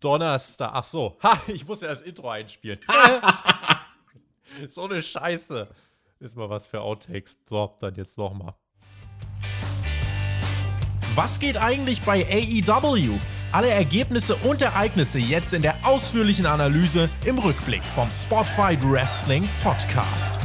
[0.00, 0.70] Donnerstag.
[0.72, 1.16] Ach so.
[1.22, 2.80] Ha, ich muss ja das Intro einspielen.
[4.68, 5.68] so eine Scheiße.
[6.20, 7.38] Ist mal was für Outtakes.
[7.46, 8.54] So, dann jetzt nochmal.
[11.14, 13.18] Was geht eigentlich bei AEW?
[13.50, 20.38] Alle Ergebnisse und Ereignisse jetzt in der ausführlichen Analyse im Rückblick vom Spotfight Wrestling Podcast.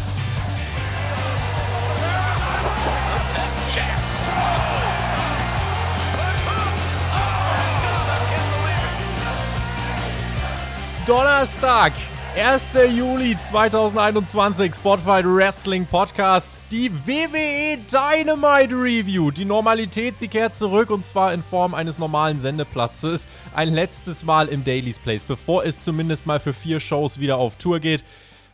[11.06, 11.92] Donnerstag,
[12.38, 12.76] 1.
[12.96, 19.30] Juli 2021, Spotfight Wrestling Podcast, die WWE Dynamite Review.
[19.30, 23.28] Die Normalität, sie kehrt zurück und zwar in Form eines normalen Sendeplatzes.
[23.54, 27.58] Ein letztes Mal im Daily's Place, bevor es zumindest mal für vier Shows wieder auf
[27.58, 28.06] Tour geht.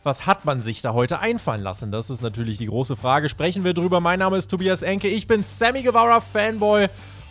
[0.02, 1.92] Was hat man sich da heute einfallen lassen?
[1.92, 3.28] Das ist natürlich die große Frage.
[3.28, 4.00] Sprechen wir drüber.
[4.00, 5.06] Mein Name ist Tobias Enke.
[5.06, 6.88] Ich bin Sammy Guevara Fanboy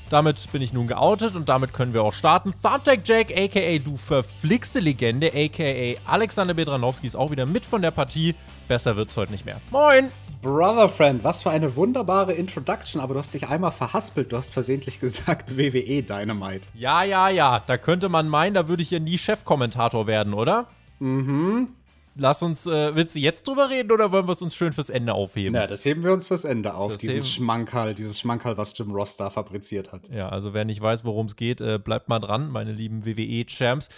[0.09, 2.53] damit bin ich nun geoutet und damit können wir auch starten.
[2.61, 7.91] Thumbtack Jack, aka du verflixte Legende, aka Alexander Bedranowski ist auch wieder mit von der
[7.91, 8.35] Partie.
[8.67, 9.61] Besser wird's heute nicht mehr.
[9.71, 10.11] Moin!
[10.41, 14.31] Brother Friend, was für eine wunderbare Introduction, aber du hast dich einmal verhaspelt.
[14.31, 16.67] Du hast versehentlich gesagt WWE Dynamite.
[16.73, 17.61] Ja, ja, ja.
[17.65, 20.67] Da könnte man meinen, da würde ich ja nie Chefkommentator werden, oder?
[20.99, 21.69] Mhm
[22.15, 24.89] lass uns, äh, willst du jetzt drüber reden oder wollen wir es uns schön fürs
[24.89, 25.53] Ende aufheben?
[25.53, 28.91] Na, das heben wir uns fürs Ende auf, das diesen Schmankerl, dieses Schmankerl, was Jim
[28.91, 30.09] Ross da fabriziert hat.
[30.09, 33.89] Ja, also wer nicht weiß, worum es geht, äh, bleibt mal dran, meine lieben WWE-Champs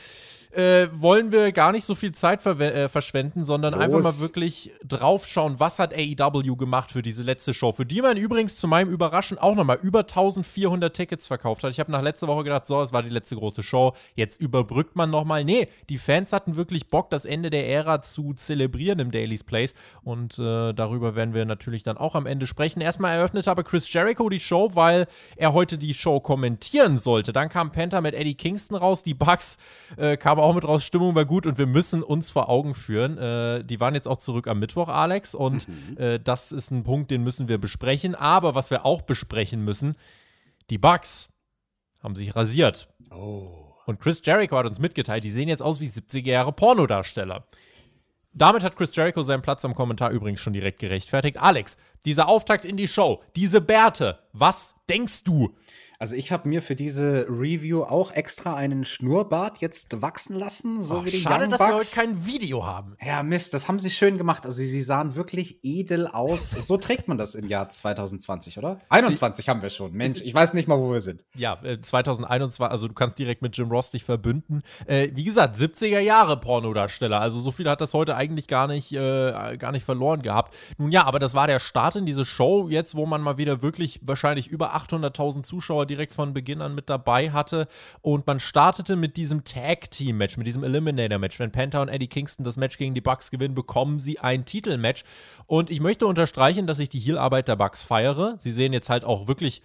[0.52, 3.82] äh, wollen wir gar nicht so viel Zeit äh, verschwenden, sondern Los.
[3.82, 8.18] einfach mal wirklich draufschauen, was hat AEW gemacht für diese letzte Show, für die man
[8.18, 11.72] übrigens zu meinem Überraschen auch nochmal über 1400 Tickets verkauft hat.
[11.72, 14.96] Ich habe nach letzter Woche gedacht, so, es war die letzte große Show, jetzt überbrückt
[14.96, 15.46] man nochmal.
[15.46, 19.74] Nee, die Fans hatten wirklich Bock, das Ende der Ära zu zelebrieren im Daily's Place
[20.04, 22.82] und äh, darüber werden wir natürlich dann auch am Ende sprechen.
[22.82, 27.32] Erstmal eröffnet aber Chris Jericho die Show, weil er heute die Show kommentieren sollte.
[27.32, 29.58] Dann kam Penta mit Eddie Kingston raus, die Bugs
[29.98, 33.18] äh, kamen auch mit raus, Stimmung war gut und wir müssen uns vor Augen führen.
[33.18, 35.98] Äh, die waren jetzt auch zurück am Mittwoch, Alex, und mhm.
[35.98, 38.16] äh, das ist ein Punkt, den müssen wir besprechen.
[38.16, 39.96] Aber was wir auch besprechen müssen,
[40.70, 41.30] die Bugs
[42.02, 42.88] haben sich rasiert.
[43.12, 43.62] Oh.
[43.86, 47.46] Und Chris Jericho hat uns mitgeteilt, die sehen jetzt aus wie 70er Jahre Pornodarsteller.
[48.34, 51.38] Damit hat Chris Jericho seinen Platz am Kommentar übrigens schon direkt gerechtfertigt.
[51.38, 55.54] Alex, dieser Auftakt in die Show, diese Bärte, was denkst du?
[56.02, 60.98] Also ich habe mir für diese Review auch extra einen Schnurrbart jetzt wachsen lassen, so
[60.98, 62.98] oh, wie die Schade, Young dass wir heute kein Video haben.
[63.06, 64.48] Ja, Mist, das haben sie schön gemacht.
[64.48, 66.50] Also sie sahen wirklich edel aus.
[66.58, 68.80] so trägt man das im Jahr 2020, oder?
[68.90, 69.94] 21 haben wir schon.
[69.94, 71.24] Mensch, ich weiß nicht mal, wo wir sind.
[71.36, 74.64] Ja, 2021, äh, also du kannst direkt mit Jim Ross dich verbünden.
[74.88, 77.22] Äh, wie gesagt, 70er Jahre Pornodarsteller.
[77.22, 80.56] Also so viel hat das heute eigentlich gar nicht, äh, gar nicht verloren gehabt.
[80.80, 83.62] Nun ja, aber das war der Start in diese Show jetzt, wo man mal wieder
[83.62, 87.68] wirklich wahrscheinlich über 800.000 Zuschauer direkt von Beginn an mit dabei hatte.
[88.02, 91.40] Und man startete mit diesem Tag-Team-Match, mit diesem Eliminator-Match.
[91.40, 95.04] Wenn Penta und Eddie Kingston das Match gegen die Bucks gewinnen, bekommen sie ein Titelmatch.
[95.46, 98.36] Und ich möchte unterstreichen, dass ich die Heel-Arbeit der Bucks feiere.
[98.40, 99.62] Sie sehen jetzt halt auch wirklich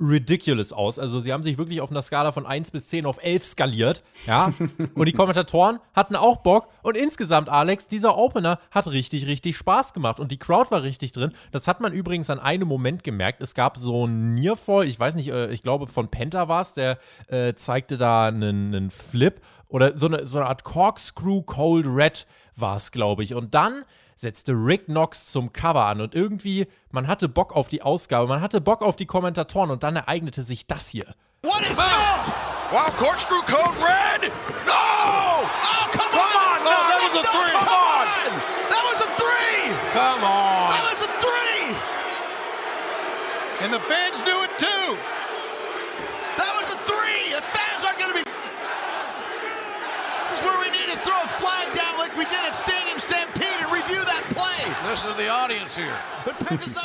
[0.00, 0.98] ridiculous aus.
[0.98, 4.02] Also sie haben sich wirklich auf einer Skala von 1 bis 10 auf 11 skaliert.
[4.26, 4.52] Ja.
[4.94, 6.68] und die Kommentatoren hatten auch Bock.
[6.82, 10.18] Und insgesamt, Alex, dieser Opener hat richtig, richtig Spaß gemacht.
[10.18, 11.32] Und die Crowd war richtig drin.
[11.52, 13.42] Das hat man übrigens an einem Moment gemerkt.
[13.42, 16.72] Es gab so ein Nearfall, ich weiß nicht, äh, ich glaube von Penta war es,
[16.72, 19.40] der äh, zeigte da einen, einen Flip.
[19.68, 23.34] Oder so eine, so eine Art Corkscrew Cold Red war es, glaube ich.
[23.34, 23.84] Und dann
[24.20, 28.42] setzte Rick Knox zum Cover an und irgendwie, man hatte Bock auf die Ausgabe, man
[28.42, 31.14] hatte Bock auf die Kommentatoren und dann ereignete sich das hier.
[31.42, 32.34] What is that?
[32.70, 34.30] Wow, corkscrew code red!
[34.68, 34.76] No!
[34.76, 35.48] Oh,
[35.90, 36.60] come, come on!
[36.60, 36.64] on.
[36.68, 37.56] No, that was a three!
[37.56, 38.04] Come on!
[38.68, 39.72] That was a three!
[39.96, 40.68] Come on!
[40.68, 41.72] That was a three!
[43.64, 44.84] And the fans do it too!
[46.36, 47.32] That was a three!
[47.32, 48.22] The fans are gonna be...
[50.28, 53.00] This is where we need to throw a flag down like we did at Stadium
[53.00, 54.60] Stampede review that play.
[54.86, 55.09] Listen to the audience here.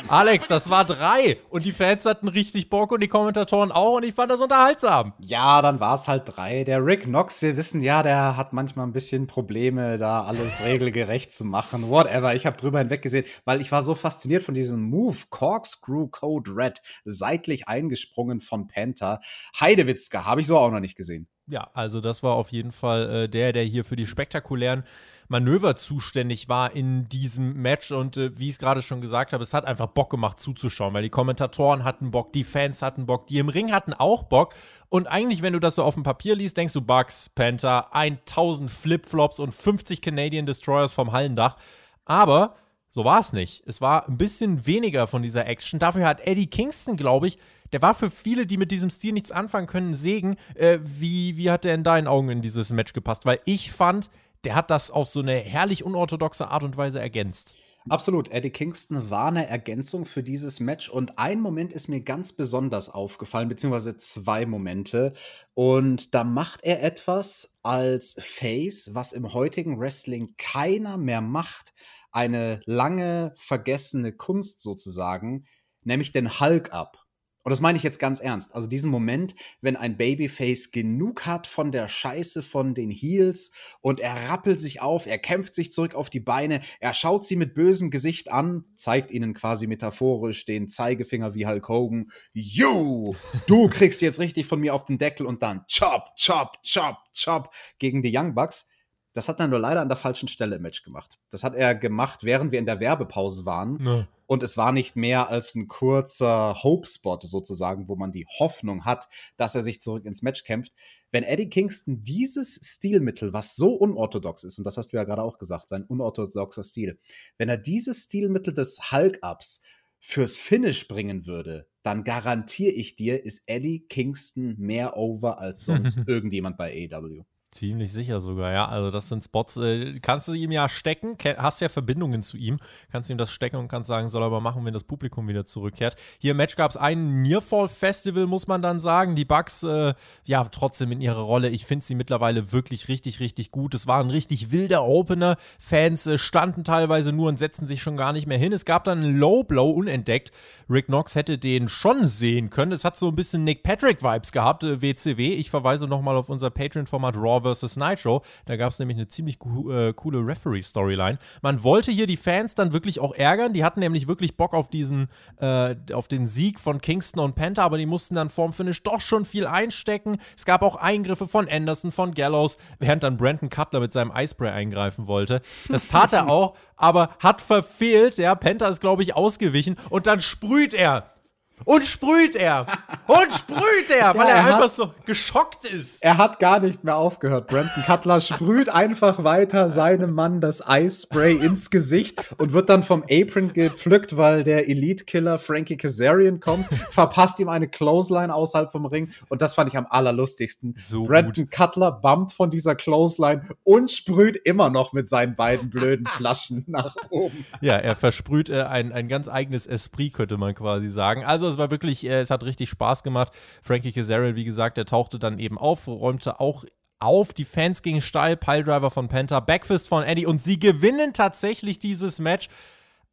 [0.09, 4.03] Alex, das war drei und die Fans hatten richtig Bock und die Kommentatoren auch und
[4.03, 5.13] ich fand das unterhaltsam.
[5.19, 6.63] Ja, dann war es halt drei.
[6.63, 11.31] Der Rick Knox, wir wissen ja, der hat manchmal ein bisschen Probleme, da alles regelgerecht
[11.31, 11.89] zu machen.
[11.89, 15.17] Whatever, ich habe drüber hinweggesehen, weil ich war so fasziniert von diesem Move.
[15.29, 19.21] Corkscrew Code Red, seitlich eingesprungen von Panther.
[19.59, 21.27] Heidewitzka, habe ich so auch noch nicht gesehen.
[21.47, 24.83] Ja, also das war auf jeden Fall äh, der, der hier für die spektakulären
[25.27, 27.91] Manöver zuständig war in diesem Match.
[27.91, 30.93] Und äh, wie ich es gerade schon gesagt habe, es hat einfach Bock gemacht zuzuschauen,
[30.93, 34.53] weil die Kommentatoren hatten Bock, die Fans hatten Bock, die im Ring hatten auch Bock.
[34.89, 38.71] Und eigentlich, wenn du das so auf dem Papier liest, denkst du Bugs, Panther, 1000
[38.71, 41.57] Flipflops und 50 Canadian Destroyers vom Hallendach.
[42.05, 42.55] Aber
[42.91, 43.63] so war es nicht.
[43.65, 45.79] Es war ein bisschen weniger von dieser Action.
[45.79, 47.37] Dafür hat Eddie Kingston, glaube ich,
[47.73, 50.37] der war für viele, die mit diesem Stil nichts anfangen können, Segen.
[50.53, 53.25] Äh, wie, wie hat der in deinen Augen in dieses Match gepasst?
[53.25, 54.09] Weil ich fand,
[54.45, 57.55] der hat das auf so eine herrlich unorthodoxe Art und Weise ergänzt.
[57.87, 58.31] Absolut.
[58.31, 62.89] Eddie Kingston war eine Ergänzung für dieses Match und ein Moment ist mir ganz besonders
[62.89, 65.13] aufgefallen, beziehungsweise zwei Momente.
[65.53, 71.73] Und da macht er etwas als Face, was im heutigen Wrestling keiner mehr macht.
[72.11, 75.45] Eine lange vergessene Kunst sozusagen,
[75.83, 77.04] nämlich den Hulk ab.
[77.45, 78.55] Und das meine ich jetzt ganz ernst.
[78.55, 83.51] Also diesen Moment, wenn ein Babyface genug hat von der Scheiße von den Heels
[83.81, 87.35] und er rappelt sich auf, er kämpft sich zurück auf die Beine, er schaut sie
[87.35, 92.09] mit bösem Gesicht an, zeigt ihnen quasi metaphorisch den Zeigefinger wie Hulk Hogan.
[92.33, 93.13] You!
[93.45, 97.53] Du kriegst jetzt richtig von mir auf den Deckel und dann chop, chop, chop, chop
[97.77, 98.67] gegen die Young Bucks.
[99.13, 101.19] Das hat er nur leider an der falschen Stelle im Match gemacht.
[101.29, 103.85] Das hat er gemacht, während wir in der Werbepause waren.
[103.85, 104.07] Ja.
[104.27, 109.07] Und es war nicht mehr als ein kurzer Hope-Spot sozusagen, wo man die Hoffnung hat,
[109.37, 110.73] dass er sich zurück ins Match kämpft.
[111.11, 115.21] Wenn Eddie Kingston dieses Stilmittel, was so unorthodox ist, und das hast du ja gerade
[115.21, 116.99] auch gesagt, sein unorthodoxer Stil,
[117.37, 119.61] wenn er dieses Stilmittel des Hulk-Ups
[119.99, 125.99] fürs Finish bringen würde, dann garantiere ich dir, ist Eddie Kingston mehr over als sonst
[126.07, 127.23] irgendjemand bei AEW.
[127.55, 128.67] Ziemlich sicher sogar, ja.
[128.67, 132.57] Also das sind Spots, äh, kannst du ihm ja stecken, hast ja Verbindungen zu ihm,
[132.91, 135.45] kannst ihm das stecken und kannst sagen, soll er mal machen, wenn das Publikum wieder
[135.45, 135.95] zurückkehrt.
[136.19, 139.15] Hier im Match gab es ein Nearfall-Festival, muss man dann sagen.
[139.15, 139.93] Die Bugs, äh,
[140.25, 141.47] ja, trotzdem in ihrer Rolle.
[141.47, 143.73] Ich finde sie mittlerweile wirklich richtig, richtig gut.
[143.73, 145.37] Es war ein richtig wilder Opener.
[145.57, 148.51] Fans äh, standen teilweise nur und setzten sich schon gar nicht mehr hin.
[148.51, 150.31] Es gab dann einen Low Blow unentdeckt.
[150.69, 152.73] Rick Knox hätte den schon sehen können.
[152.73, 155.25] Es hat so ein bisschen Nick Patrick-Vibes gehabt, WCW.
[155.25, 157.77] Äh, ich verweise nochmal auf unser Patreon-Format Raw vs.
[157.77, 158.23] Nitro.
[158.45, 159.37] Da gab es nämlich eine ziemlich
[159.69, 161.19] äh, coole Referee-Storyline.
[161.41, 163.53] Man wollte hier die Fans dann wirklich auch ärgern.
[163.53, 165.07] Die hatten nämlich wirklich Bock auf diesen,
[165.39, 169.01] äh, auf den Sieg von Kingston und Penta, aber die mussten dann vorm Finish doch
[169.01, 170.17] schon viel einstecken.
[170.35, 174.49] Es gab auch Eingriffe von Anderson, von Gallows, während dann Brandon Cutler mit seinem Eispray
[174.49, 175.41] eingreifen wollte.
[175.69, 178.17] Das tat er auch, aber hat verfehlt.
[178.17, 181.14] Ja, Penta ist, glaube ich, ausgewichen und dann sprüht er
[181.63, 182.65] und sprüht er.
[183.07, 186.03] Und sprüht er, weil ja, er, er einfach so geschockt ist.
[186.03, 187.47] Er hat gar nicht mehr aufgehört.
[187.47, 193.03] Brandon Cutler sprüht einfach weiter seinem Mann das Eispray ins Gesicht und wird dann vom
[193.09, 199.11] Apron gepflückt, weil der Elite-Killer Frankie Kazarian kommt, verpasst ihm eine Clothesline außerhalb vom Ring
[199.29, 200.75] und das fand ich am allerlustigsten.
[200.77, 201.51] So Brandon gut.
[201.51, 206.95] Cutler bumpt von dieser Clothesline und sprüht immer noch mit seinen beiden blöden Flaschen nach
[207.09, 207.45] oben.
[207.61, 211.23] Ja, er versprüht äh, ein, ein ganz eigenes Esprit, könnte man quasi sagen.
[211.23, 213.31] Also also es war wirklich, äh, es hat richtig Spaß gemacht.
[213.61, 216.65] Frankie Kazarian, wie gesagt, der tauchte dann eben auf, räumte auch
[216.99, 217.33] auf.
[217.33, 218.37] Die Fans gingen steil.
[218.37, 222.47] Piledriver von Penta, Backfist von Eddie und sie gewinnen tatsächlich dieses Match.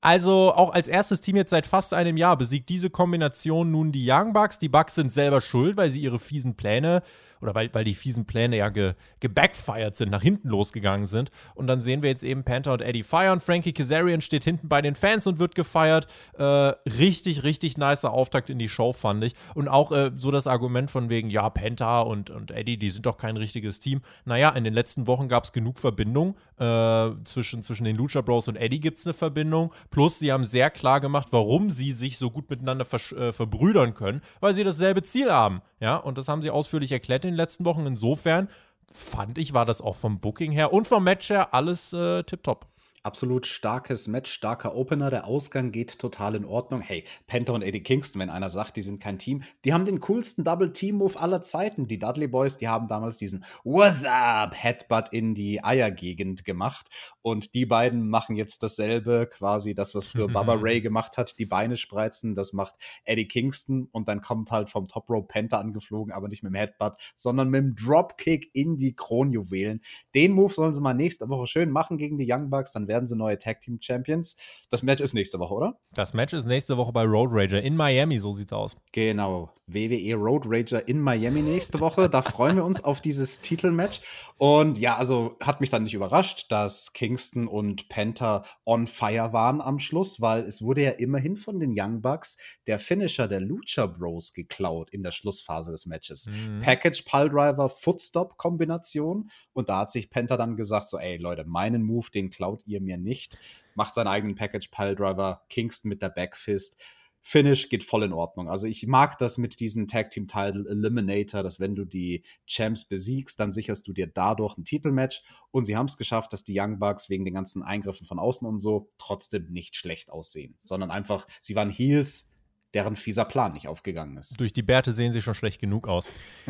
[0.00, 4.04] Also auch als erstes Team jetzt seit fast einem Jahr besiegt diese Kombination nun die
[4.10, 4.58] Young Bucks.
[4.58, 7.02] Die Bucks sind selber schuld, weil sie ihre fiesen Pläne
[7.42, 11.30] oder weil, weil die fiesen Pläne ja ge, gebackfired sind, nach hinten losgegangen sind.
[11.54, 13.40] Und dann sehen wir jetzt eben Panther und Eddie feiern.
[13.40, 16.06] Frankie Kazarian steht hinten bei den Fans und wird gefeiert.
[16.38, 19.34] Äh, richtig, richtig nicer Auftakt in die Show, fand ich.
[19.54, 23.06] Und auch äh, so das Argument von wegen, ja, Panther und, und Eddie, die sind
[23.06, 24.00] doch kein richtiges Team.
[24.24, 26.36] Naja, in den letzten Wochen gab es genug Verbindung.
[26.58, 29.72] Äh, zwischen, zwischen den Lucha Bros und Eddie gibt es eine Verbindung.
[29.90, 34.22] Plus, sie haben sehr klar gemacht, warum sie sich so gut miteinander äh, verbrüdern können,
[34.40, 35.62] weil sie dasselbe Ziel haben.
[35.80, 37.86] Ja, und das haben sie ausführlich erklärt in den letzten Wochen.
[37.86, 38.48] Insofern
[38.90, 42.66] fand ich, war das auch vom Booking her und vom Match her alles äh, tipptopp.
[43.04, 45.10] Absolut starkes Match, starker Opener.
[45.10, 46.80] Der Ausgang geht total in Ordnung.
[46.80, 49.98] Hey, Penta und Eddie Kingston, wenn einer sagt, die sind kein Team, die haben den
[49.98, 51.88] coolsten Double-Team-Move aller Zeiten.
[51.88, 56.90] Die Dudley Boys, die haben damals diesen What's up Headbutt in die Eiergegend gemacht.
[57.22, 61.46] Und die beiden machen jetzt dasselbe, quasi das, was früher Baba Ray gemacht hat, die
[61.46, 62.36] Beine spreizen.
[62.36, 66.44] Das macht Eddie Kingston und dann kommt halt vom Top Rope Penta angeflogen, aber nicht
[66.44, 69.82] mit dem Headbutt, sondern mit dem Dropkick in die Kronjuwelen.
[70.14, 72.70] Den Move sollen sie mal nächste Woche schön machen gegen die Young Bucks.
[72.70, 74.36] Dann werden sie neue Tag Team Champions.
[74.68, 75.80] Das Match ist nächste Woche, oder?
[75.94, 78.76] Das Match ist nächste Woche bei Road Rager in Miami, so sieht's aus.
[78.92, 79.50] Genau.
[79.66, 82.10] WWE Road Rager in Miami nächste Woche.
[82.10, 84.00] Da freuen wir uns auf dieses Titelmatch.
[84.36, 89.62] Und ja, also hat mich dann nicht überrascht, dass Kingston und Penta on fire waren
[89.62, 93.86] am Schluss, weil es wurde ja immerhin von den Young Bucks der Finisher der Lucha
[93.86, 96.26] Bros geklaut in der Schlussphase des Matches.
[96.26, 96.60] Mhm.
[96.60, 99.30] Package Piledriver Footstop Kombination.
[99.54, 102.81] Und da hat sich Penta dann gesagt, so, ey Leute, meinen Move, den klaut ihr
[102.82, 103.38] mir nicht.
[103.74, 106.80] Macht seinen eigenen Package Piledriver, Kingston mit der Backfist.
[107.24, 108.48] Finish geht voll in Ordnung.
[108.48, 112.84] Also ich mag das mit diesem Tag Team Title Eliminator, dass wenn du die Champs
[112.84, 115.22] besiegst, dann sicherst du dir dadurch ein Titelmatch.
[115.52, 118.46] Und sie haben es geschafft, dass die Young Bucks wegen den ganzen Eingriffen von außen
[118.46, 122.31] und so trotzdem nicht schlecht aussehen, sondern einfach, sie waren Heels,
[122.74, 124.38] deren fieser Plan nicht aufgegangen ist.
[124.40, 126.08] Durch die Bärte sehen sie schon schlecht genug aus.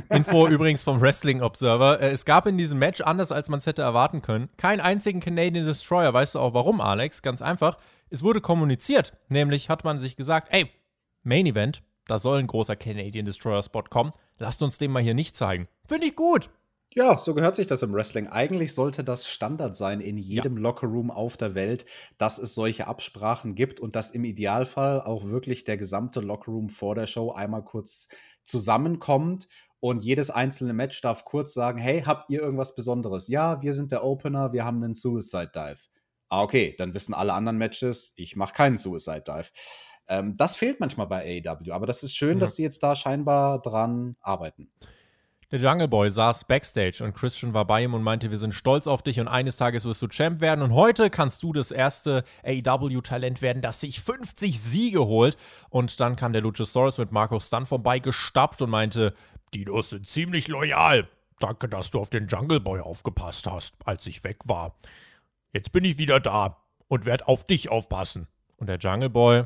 [0.08, 2.00] Info übrigens vom Wrestling Observer.
[2.00, 5.20] Äh, es gab in diesem Match, anders als man es hätte erwarten können, keinen einzigen
[5.20, 6.12] Canadian Destroyer.
[6.12, 7.22] Weißt du auch warum, Alex?
[7.22, 7.78] Ganz einfach.
[8.10, 9.14] Es wurde kommuniziert.
[9.28, 10.70] Nämlich hat man sich gesagt, ey,
[11.22, 14.12] Main Event, da soll ein großer Canadian Destroyer Spot kommen.
[14.38, 15.68] Lasst uns den mal hier nicht zeigen.
[15.86, 16.50] Finde ich gut.
[16.94, 18.26] Ja, so gehört sich das im Wrestling.
[18.26, 20.62] Eigentlich sollte das Standard sein in jedem ja.
[20.62, 21.86] Lockerroom auf der Welt,
[22.18, 26.94] dass es solche Absprachen gibt und dass im Idealfall auch wirklich der gesamte Lockerroom vor
[26.94, 28.08] der Show einmal kurz
[28.44, 29.48] zusammenkommt
[29.80, 33.26] und jedes einzelne Match darf kurz sagen, hey, habt ihr irgendwas Besonderes?
[33.28, 35.80] Ja, wir sind der Opener, wir haben einen Suicide Dive.
[36.28, 39.50] Ah, okay, dann wissen alle anderen Matches, ich mache keinen Suicide Dive.
[40.08, 42.40] Ähm, das fehlt manchmal bei AEW, aber das ist schön, ja.
[42.40, 44.70] dass sie jetzt da scheinbar dran arbeiten.
[45.52, 48.86] Der Jungle Boy saß backstage und Christian war bei ihm und meinte, wir sind stolz
[48.86, 52.24] auf dich und eines Tages wirst du Champ werden und heute kannst du das erste
[52.42, 55.36] AEW-Talent werden, das sich 50 Siege holt.
[55.68, 59.12] Und dann kam der Luchasaurus mit Marco Stunt vorbei, gestapft und meinte,
[59.52, 61.06] Dinos sind ziemlich loyal.
[61.38, 64.74] Danke, dass du auf den Jungle Boy aufgepasst hast, als ich weg war.
[65.52, 68.26] Jetzt bin ich wieder da und werde auf dich aufpassen.
[68.56, 69.44] Und der Jungle Boy,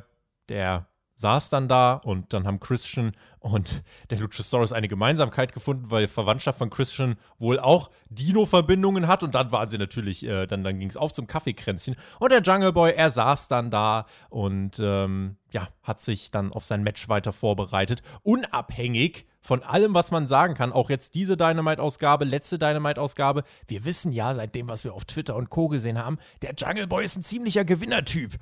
[0.48, 0.86] der
[1.16, 6.58] saß dann da und dann haben Christian und der Luchasaurus eine Gemeinsamkeit gefunden, weil Verwandtschaft
[6.58, 10.88] von Christian wohl auch Dino-Verbindungen hat und dann waren sie natürlich, äh, dann, dann ging
[10.88, 15.68] es auf zum Kaffeekränzchen und der Jungle Boy, er saß dann da und ähm, ja,
[15.82, 20.73] hat sich dann auf sein Match weiter vorbereitet, unabhängig von allem, was man sagen kann,
[20.73, 25.37] auch jetzt diese Dynamite-Ausgabe, letzte Dynamite-Ausgabe, wir wissen ja, seit dem, was wir auf Twitter
[25.37, 25.68] und Co.
[25.68, 28.38] gesehen haben, der Jungle Boy ist ein ziemlicher Gewinnertyp.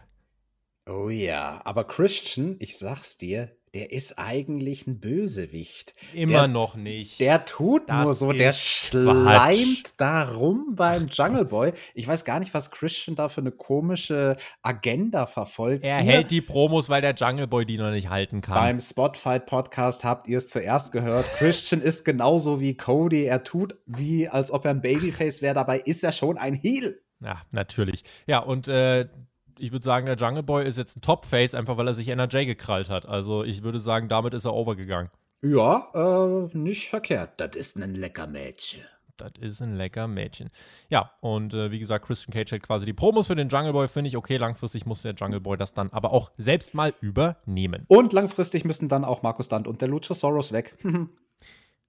[0.86, 5.94] Oh ja, aber Christian, ich sag's dir, der ist eigentlich ein Bösewicht.
[6.12, 7.18] Immer der, noch nicht.
[7.18, 11.72] Der tut das nur so, der schleimt da rum beim Jungle Boy.
[11.94, 15.86] Ich weiß gar nicht, was Christian da für eine komische Agenda verfolgt.
[15.86, 18.54] Er Hier hält die Promos, weil der Jungle Boy die noch nicht halten kann.
[18.54, 21.26] Beim Spotfight Podcast habt ihr es zuerst gehört.
[21.38, 23.24] Christian ist genauso wie Cody.
[23.24, 25.54] Er tut wie, als ob er ein Babyface wäre.
[25.54, 27.00] Dabei ist er schon ein Heel.
[27.20, 28.04] Ja, natürlich.
[28.26, 29.08] Ja, und äh,
[29.58, 32.44] ich würde sagen, der Jungle Boy ist jetzt ein Top-Face, einfach weil er sich NRJ
[32.44, 33.06] gekrallt hat.
[33.06, 35.10] Also ich würde sagen, damit ist er overgegangen.
[35.42, 37.32] Ja, äh, nicht verkehrt.
[37.38, 38.82] Das ist ein lecker Mädchen.
[39.16, 40.50] Das ist ein lecker Mädchen.
[40.88, 43.86] Ja, und äh, wie gesagt, Christian Cage hat quasi die Promos für den Jungle Boy,
[43.86, 44.38] finde ich okay.
[44.38, 47.84] Langfristig muss der Jungle Boy das dann aber auch selbst mal übernehmen.
[47.88, 50.76] Und langfristig müssen dann auch Markus Dant und der Luchasaurus weg.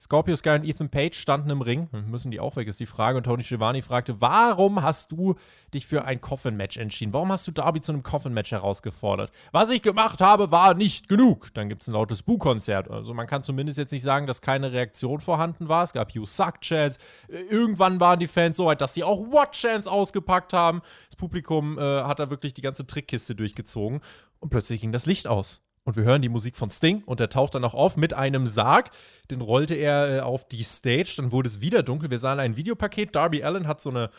[0.02, 1.90] Scorpio Sky und Ethan Page standen im Ring.
[2.08, 3.18] Müssen die auch weg, ist die Frage.
[3.18, 5.36] Und Tony Schiavone fragte, warum hast du
[5.74, 7.12] dich für ein Coffin-Match entschieden?
[7.14, 9.32] Warum hast du Darby zu einem Coffin-Match herausgefordert?
[9.52, 11.54] Was ich gemacht habe, war nicht genug.
[11.56, 12.92] Dann gibt es ein lautes Boo-Konzert.
[12.92, 15.84] Also man kann zumindest jetzt nicht sagen, dass keine Reaktion vorhanden war.
[15.84, 17.00] Es gab You Suck-Chants.
[17.28, 20.82] Irgendwann waren die Fans so weit, dass sie auch What-Chants ausgepackt haben.
[21.10, 24.02] Das Publikum äh, hat da wirklich die ganze Trickkiste durchgezogen.
[24.40, 25.65] Und plötzlich ging das Licht aus.
[25.86, 28.48] Und wir hören die Musik von Sting und der taucht dann auch auf mit einem
[28.48, 28.90] Sarg.
[29.30, 32.10] Den rollte er äh, auf die Stage, dann wurde es wieder dunkel.
[32.10, 33.16] Wir sahen ein Videopaket.
[33.16, 34.10] Darby Allen hat so eine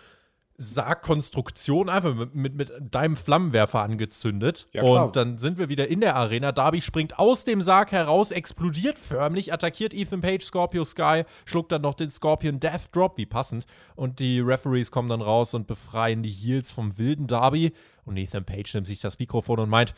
[0.59, 4.69] Sargkonstruktion einfach mit, mit, mit deinem Flammenwerfer angezündet.
[4.73, 6.53] Ja, und dann sind wir wieder in der Arena.
[6.53, 11.83] Darby springt aus dem Sarg heraus, explodiert förmlich, attackiert Ethan Page, Scorpio Sky, schluckt dann
[11.83, 13.67] noch den Scorpion Death Drop, wie passend.
[13.97, 17.73] Und die Referees kommen dann raus und befreien die Heels vom wilden Darby.
[18.05, 19.95] Und Ethan Page nimmt sich das Mikrofon und meint,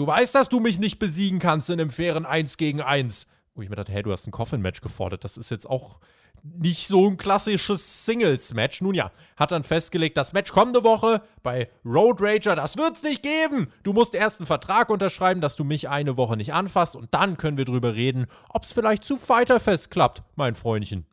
[0.00, 3.26] Du weißt, dass du mich nicht besiegen kannst in einem fairen 1 gegen 1.
[3.54, 5.24] Wo ich mir dachte, hey, du hast ein Coffin-Match gefordert.
[5.24, 6.00] Das ist jetzt auch
[6.42, 8.80] nicht so ein klassisches Singles-Match.
[8.80, 13.22] Nun ja, hat dann festgelegt, das Match kommende Woche bei Road Rager, das wird's nicht
[13.22, 13.70] geben.
[13.82, 17.36] Du musst erst einen Vertrag unterschreiben, dass du mich eine Woche nicht anfasst und dann
[17.36, 21.04] können wir drüber reden, ob's vielleicht zu Fighterfest klappt, mein Freundchen.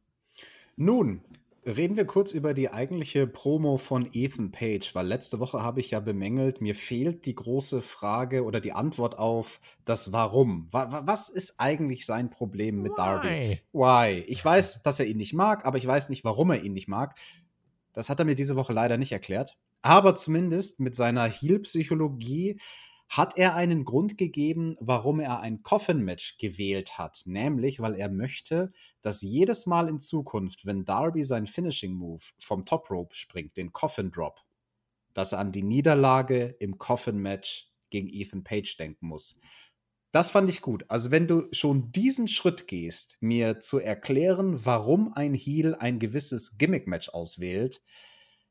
[0.77, 1.20] Nun,
[1.68, 5.92] Reden wir kurz über die eigentliche Promo von Ethan Page, weil letzte Woche habe ich
[5.92, 10.70] ja bemängelt, mir fehlt die große Frage oder die Antwort auf das Warum.
[10.72, 13.60] Was ist eigentlich sein Problem mit Darby?
[13.74, 14.24] Why?
[14.28, 16.88] Ich weiß, dass er ihn nicht mag, aber ich weiß nicht, warum er ihn nicht
[16.88, 17.20] mag.
[17.92, 19.58] Das hat er mir diese Woche leider nicht erklärt.
[19.82, 22.62] Aber zumindest mit seiner Heal-Psychologie
[23.10, 27.22] hat er einen Grund gegeben, warum er ein Coffin-Match gewählt hat.
[27.26, 28.72] Nämlich, weil er möchte,
[29.02, 34.42] dass jedes Mal in Zukunft, wenn Darby seinen Finishing-Move vom Top Rope springt, den Coffin-Drop,
[35.14, 39.40] dass er an die Niederlage im Coffin-Match gegen Ethan Page denken muss.
[40.12, 40.86] Das fand ich gut.
[40.90, 46.58] Also, wenn du schon diesen Schritt gehst, mir zu erklären, warum ein Heel ein gewisses
[46.58, 47.82] Gimmick-Match auswählt,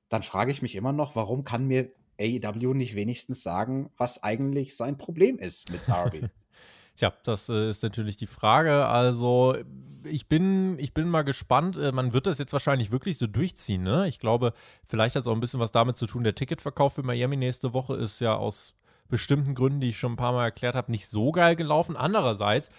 [0.08, 4.76] dann frage ich mich immer noch, warum kann mir AEW nicht wenigstens sagen, was eigentlich
[4.76, 6.22] sein Problem ist mit Darby?
[6.96, 8.86] Tja, das äh, ist natürlich die Frage.
[8.86, 9.56] Also,
[10.04, 11.76] ich bin, ich bin mal gespannt.
[11.76, 13.82] Äh, man wird das jetzt wahrscheinlich wirklich so durchziehen.
[13.82, 14.08] Ne?
[14.08, 14.54] Ich glaube,
[14.84, 16.24] vielleicht hat es auch ein bisschen was damit zu tun.
[16.24, 18.74] Der Ticketverkauf für Miami nächste Woche ist ja aus
[19.08, 21.96] bestimmten Gründen, die ich schon ein paar Mal erklärt habe, nicht so geil gelaufen.
[21.96, 22.70] Andererseits,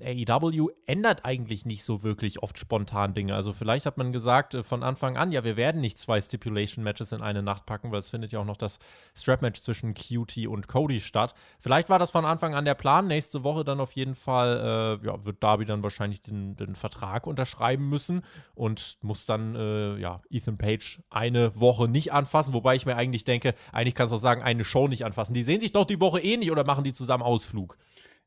[0.00, 3.34] AEW ändert eigentlich nicht so wirklich oft spontan Dinge.
[3.34, 7.12] Also vielleicht hat man gesagt äh, von Anfang an, ja, wir werden nicht zwei Stipulation-Matches
[7.12, 8.78] in eine Nacht packen, weil es findet ja auch noch das
[9.14, 11.34] Strap-Match zwischen QT und Cody statt.
[11.60, 13.06] Vielleicht war das von Anfang an der Plan.
[13.06, 17.26] Nächste Woche dann auf jeden Fall, äh, ja, wird Darby dann wahrscheinlich den, den, Vertrag
[17.26, 18.22] unterschreiben müssen
[18.54, 23.24] und muss dann, äh, ja, Ethan Page eine Woche nicht anfassen, wobei ich mir eigentlich
[23.24, 25.32] denke, eigentlich kannst du auch sagen, eine Show nicht anfassen.
[25.32, 27.78] Die sehen sich doch die Woche eh nicht oder machen die zusammen Ausflug?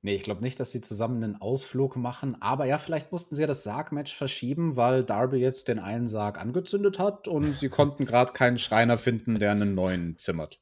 [0.02, 2.42] Nee, ich glaube nicht, dass sie zusammen einen Ausflug machen.
[2.42, 6.40] Aber ja, vielleicht mussten sie ja das Sargmatch verschieben, weil Darby jetzt den einen Sarg
[6.40, 10.60] angezündet hat und sie konnten gerade keinen Schreiner finden, der einen neuen zimmert.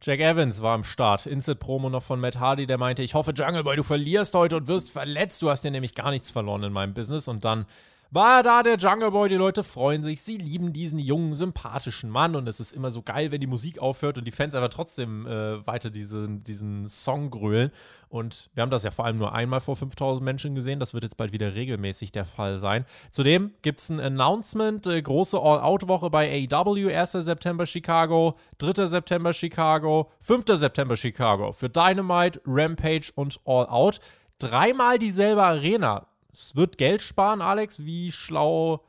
[0.00, 1.26] Jack Evans war am Start.
[1.26, 4.68] Instant-Promo noch von Matt Hardy, der meinte, ich hoffe, Jungle Boy, du verlierst heute und
[4.68, 5.42] wirst verletzt.
[5.42, 7.28] Du hast ja nämlich gar nichts verloren in meinem Business.
[7.28, 7.66] Und dann
[8.10, 9.28] war da der Jungle Boy.
[9.28, 10.22] Die Leute freuen sich.
[10.22, 12.36] Sie lieben diesen jungen, sympathischen Mann.
[12.36, 15.26] Und es ist immer so geil, wenn die Musik aufhört und die Fans aber trotzdem
[15.26, 17.70] äh, weiter diesen, diesen Song grölen.
[18.08, 20.80] Und wir haben das ja vor allem nur einmal vor 5000 Menschen gesehen.
[20.80, 22.86] Das wird jetzt bald wieder regelmäßig der Fall sein.
[23.10, 24.86] Zudem gibt es ein Announcement.
[24.86, 26.88] Äh, große All-Out-Woche bei AEW.
[26.88, 27.12] 1.
[27.12, 28.86] September Chicago, 3.
[28.86, 30.44] September Chicago, 5.
[30.58, 31.52] September Chicago.
[31.52, 34.00] Für Dynamite, Rampage und All Out.
[34.38, 36.06] Dreimal dieselbe Arena
[36.38, 37.84] es wird Geld sparen, Alex.
[37.84, 38.84] Wie schlau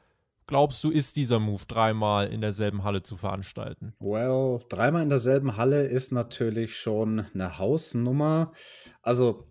[0.49, 3.93] glaubst du, ist dieser Move, dreimal in derselben Halle zu veranstalten?
[3.99, 8.51] Well, dreimal in derselben Halle ist natürlich schon eine Hausnummer.
[9.01, 9.47] Also,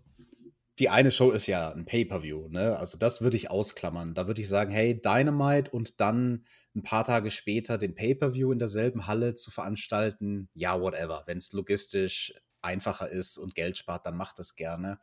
[0.77, 2.77] die eine Show ist ja ein Pay-Per-View, ne?
[2.77, 4.13] Also, das würde ich ausklammern.
[4.13, 8.59] Da würde ich sagen, hey, Dynamite und dann ein paar Tage später den Pay-Per-View in
[8.59, 11.23] derselben Halle zu veranstalten, ja, whatever.
[11.25, 14.99] Wenn es logistisch einfacher ist und Geld spart, dann macht das gerne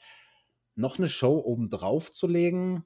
[0.76, 2.84] noch eine Show oben drauf zu legen.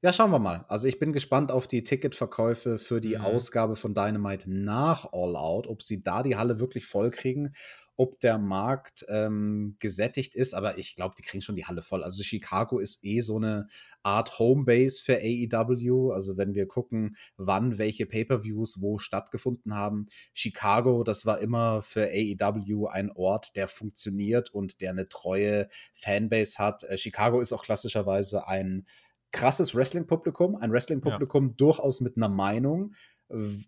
[0.00, 0.64] Ja, schauen wir mal.
[0.68, 3.22] Also ich bin gespannt auf die Ticketverkäufe für die mhm.
[3.22, 7.52] Ausgabe von Dynamite nach All Out, ob sie da die Halle wirklich voll kriegen
[7.96, 12.02] ob der Markt ähm, gesättigt ist, aber ich glaube, die kriegen schon die Halle voll.
[12.02, 13.68] Also Chicago ist eh so eine
[14.02, 16.10] Art Homebase für AEW.
[16.12, 22.08] Also wenn wir gucken, wann welche Pay-per-Views wo stattgefunden haben, Chicago, das war immer für
[22.08, 26.84] AEW ein Ort, der funktioniert und der eine treue Fanbase hat.
[26.84, 28.86] Äh, Chicago ist auch klassischerweise ein
[29.32, 31.54] krasses Wrestling-Publikum, ein Wrestling-Publikum ja.
[31.56, 32.94] durchaus mit einer Meinung,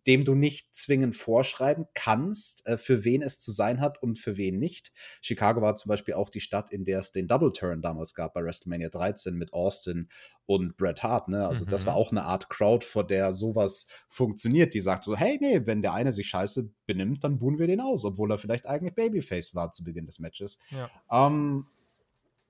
[0.07, 4.37] dem du nicht zwingend vorschreiben kannst, äh, für wen es zu sein hat und für
[4.37, 4.93] wen nicht.
[5.23, 8.35] Chicago war zum Beispiel auch die Stadt, in der es den Double Turn damals gab
[8.35, 10.11] bei WrestleMania 13 mit Austin
[10.45, 11.29] und Bret Hart.
[11.29, 11.47] Ne?
[11.47, 11.71] Also mhm.
[11.71, 15.63] das war auch eine Art Crowd, vor der sowas funktioniert, die sagt so, hey, nee,
[15.65, 18.95] wenn der eine sich scheiße benimmt, dann buhen wir den aus, obwohl er vielleicht eigentlich
[18.95, 20.59] Babyface war zu Beginn des Matches.
[20.71, 21.67] Ja, ähm,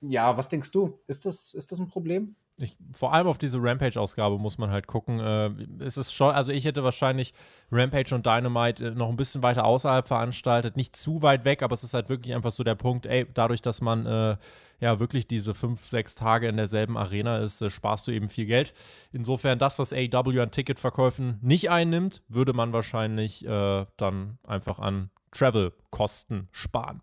[0.00, 0.98] ja was denkst du?
[1.06, 2.34] Ist das, ist das ein Problem?
[2.58, 5.18] Ich, vor allem auf diese Rampage-Ausgabe muss man halt gucken.
[5.18, 7.34] Äh, es ist schon, also ich hätte wahrscheinlich
[7.72, 11.74] Rampage und Dynamite äh, noch ein bisschen weiter außerhalb veranstaltet, nicht zu weit weg, aber
[11.74, 14.36] es ist halt wirklich einfach so der Punkt, ey, dadurch, dass man äh,
[14.78, 18.46] ja wirklich diese fünf, sechs Tage in derselben Arena ist, äh, sparst du eben viel
[18.46, 18.72] Geld.
[19.12, 25.10] Insofern, das, was AEW an Ticketverkäufen nicht einnimmt, würde man wahrscheinlich äh, dann einfach an
[25.32, 27.00] Travel-Kosten sparen.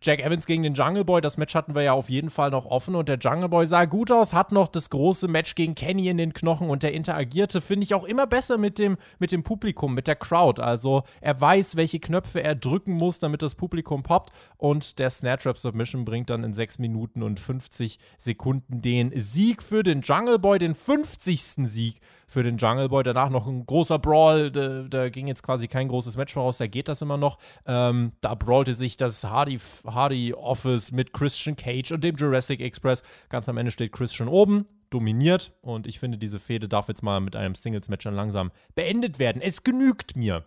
[0.00, 2.66] Jack Evans gegen den Jungle Boy, das Match hatten wir ja auf jeden Fall noch
[2.66, 6.08] offen und der Jungle Boy sah gut aus, hat noch das große Match gegen Kenny
[6.08, 9.42] in den Knochen und der interagierte, finde ich, auch immer besser mit dem, mit dem
[9.42, 10.62] Publikum, mit der Crowd.
[10.62, 15.48] Also er weiß, welche Knöpfe er drücken muss, damit das Publikum poppt und der Snatch
[15.56, 20.60] Submission bringt dann in 6 Minuten und 50 Sekunden den Sieg für den Jungle Boy,
[20.60, 21.42] den 50.
[21.68, 23.02] Sieg für den Jungle Boy.
[23.02, 26.66] Danach noch ein großer Brawl, da, da ging jetzt quasi kein großes Match voraus, da
[26.66, 27.38] geht das immer noch.
[27.66, 29.58] Ähm, da brawlte sich das Hardy,
[29.94, 33.02] Hardy Office mit Christian Cage und dem Jurassic Express.
[33.28, 37.20] Ganz am Ende steht Christian oben, dominiert und ich finde, diese Fehde darf jetzt mal
[37.20, 39.42] mit einem Singles-Match dann langsam beendet werden.
[39.42, 40.44] Es genügt mir.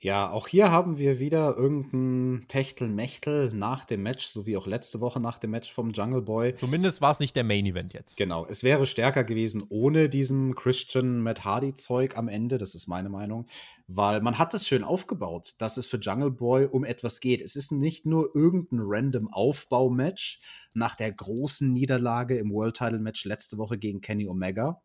[0.00, 5.00] Ja, auch hier haben wir wieder irgendein Techtelmechtel nach dem Match, so wie auch letzte
[5.00, 6.54] Woche nach dem Match vom Jungle Boy.
[6.56, 8.18] Zumindest war es nicht der Main Event jetzt.
[8.18, 12.86] Genau, es wäre stärker gewesen ohne diesem Christian Matt Hardy Zeug am Ende, das ist
[12.86, 13.46] meine Meinung,
[13.86, 17.40] weil man hat es schön aufgebaut, dass es für Jungle Boy um etwas geht.
[17.40, 20.40] Es ist nicht nur irgendein random Aufbaumatch
[20.74, 24.82] nach der großen Niederlage im World Title Match letzte Woche gegen Kenny Omega,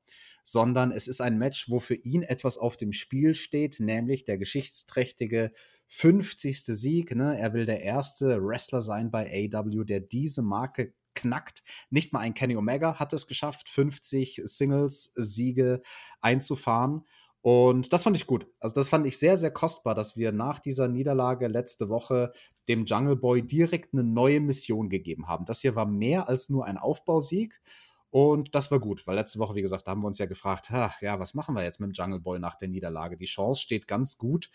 [0.51, 4.37] sondern es ist ein Match, wo für ihn etwas auf dem Spiel steht, nämlich der
[4.37, 5.51] geschichtsträchtige
[5.89, 6.63] 50.
[6.65, 7.15] Sieg.
[7.15, 7.37] Ne?
[7.37, 11.63] Er will der erste Wrestler sein bei AW, der diese Marke knackt.
[11.89, 15.81] Nicht mal ein Kenny Omega hat es geschafft, 50 Singles-Siege
[16.21, 17.05] einzufahren.
[17.41, 18.47] Und das fand ich gut.
[18.59, 22.33] Also das fand ich sehr, sehr kostbar, dass wir nach dieser Niederlage letzte Woche
[22.67, 25.45] dem Jungle Boy direkt eine neue Mission gegeben haben.
[25.45, 27.61] Das hier war mehr als nur ein Aufbausieg.
[28.11, 30.69] Und das war gut, weil letzte Woche, wie gesagt, da haben wir uns ja gefragt,
[30.71, 33.17] ja, was machen wir jetzt mit dem Jungle Boy nach der Niederlage?
[33.17, 34.49] Die Chance steht ganz gut,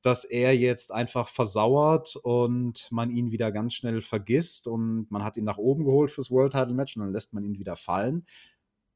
[0.00, 5.36] dass er jetzt einfach versauert und man ihn wieder ganz schnell vergisst und man hat
[5.36, 8.26] ihn nach oben geholt fürs World Title Match und dann lässt man ihn wieder fallen.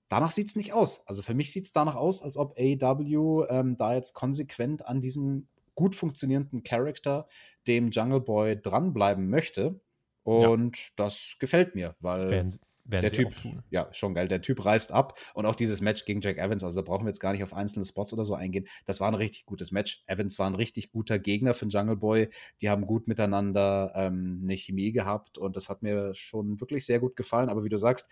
[0.09, 1.03] Danach sieht es nicht aus.
[1.07, 5.00] Also für mich sieht es danach aus, als ob AEW ähm, da jetzt konsequent an
[5.00, 7.27] diesem gut funktionierenden Charakter,
[7.66, 9.81] dem Jungle Boy, dranbleiben möchte.
[10.22, 10.85] Und ja.
[10.96, 13.35] das gefällt mir, weil werden, werden der Typ,
[13.70, 14.29] ja, schon geil.
[14.29, 17.11] Der Typ reißt ab und auch dieses Match gegen Jack Evans, also da brauchen wir
[17.11, 18.68] jetzt gar nicht auf einzelne Spots oder so eingehen.
[18.85, 20.03] Das war ein richtig gutes Match.
[20.07, 22.29] Evans war ein richtig guter Gegner für den Jungle Boy.
[22.61, 27.01] Die haben gut miteinander ähm, eine Chemie gehabt und das hat mir schon wirklich sehr
[27.01, 27.49] gut gefallen.
[27.49, 28.09] Aber wie du sagst,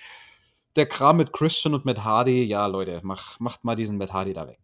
[0.77, 4.33] der Kram mit Christian und Matt Hardy, ja, Leute, mach, macht mal diesen Matt Hardy
[4.33, 4.59] da weg.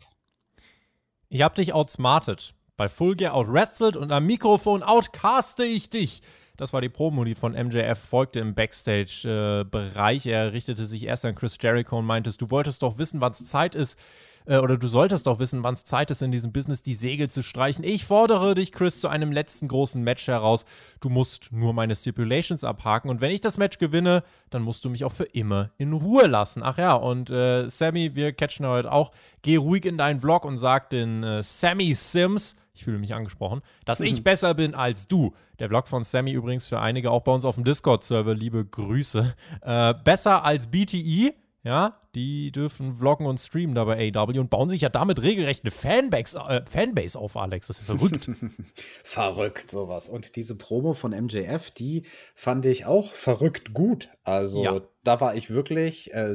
[1.28, 2.54] Ich hab dich outsmartet.
[2.78, 6.22] Bei Full Gear outwrestled und am Mikrofon outcaste ich dich.
[6.58, 10.26] Das war die Promo, die von MJF folgte im Backstage-Bereich.
[10.26, 13.46] Er richtete sich erst an Chris Jericho und meinte, du wolltest doch wissen, wann es
[13.46, 13.96] Zeit ist,
[14.44, 17.30] äh, oder du solltest doch wissen, wann es Zeit ist, in diesem Business die Segel
[17.30, 17.84] zu streichen.
[17.84, 20.64] Ich fordere dich, Chris, zu einem letzten großen Match heraus.
[21.00, 24.90] Du musst nur meine Stipulations abhaken und wenn ich das Match gewinne, dann musst du
[24.90, 26.64] mich auch für immer in Ruhe lassen.
[26.64, 29.12] Ach ja, und äh, Sammy, wir catchen heute auch.
[29.42, 33.60] Geh ruhig in deinen Vlog und sag den äh, Sammy Sims, ich fühle mich angesprochen,
[33.84, 34.22] dass ich mhm.
[34.22, 35.34] besser bin als du.
[35.58, 39.34] Der Vlog von Sammy übrigens für einige auch bei uns auf dem Discord-Server, liebe Grüße.
[39.62, 44.68] Äh, besser als BTE, ja, die dürfen vloggen und streamen da bei AW und bauen
[44.68, 47.66] sich ja damit regelrecht eine Fanbase, äh, Fanbase auf, Alex.
[47.66, 48.30] Das ist ja verrückt.
[49.04, 50.08] verrückt, sowas.
[50.08, 54.08] Und diese Promo von MJF, die fand ich auch verrückt gut.
[54.22, 54.80] Also ja.
[55.02, 56.34] da war ich wirklich, äh,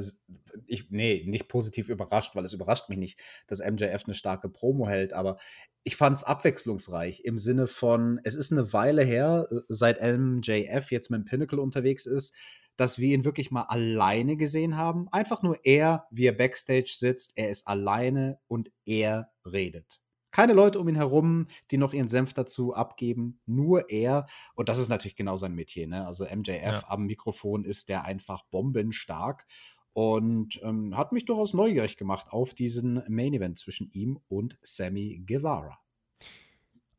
[0.68, 4.88] ich, nee, nicht positiv überrascht, weil es überrascht mich nicht, dass MJF eine starke Promo
[4.88, 5.38] hält, aber
[5.84, 10.92] ich fand es abwechslungsreich im Sinne von, es ist eine Weile her, äh, seit MJF
[10.92, 12.36] jetzt mit dem Pinnacle unterwegs ist,
[12.78, 15.08] dass wir ihn wirklich mal alleine gesehen haben.
[15.12, 20.00] Einfach nur er, wie er backstage sitzt, er ist alleine und er redet.
[20.32, 24.26] Keine Leute um ihn herum, die noch ihren Senf dazu abgeben, nur er.
[24.56, 25.88] Und das ist natürlich genau sein Metier.
[25.88, 26.08] Ne?
[26.08, 26.84] Also MJF ja.
[26.88, 29.46] am Mikrofon ist der einfach bombenstark
[29.94, 35.24] und ähm, hat mich durchaus neugierig gemacht auf diesen Main Event zwischen ihm und Sammy
[35.26, 35.78] Guevara.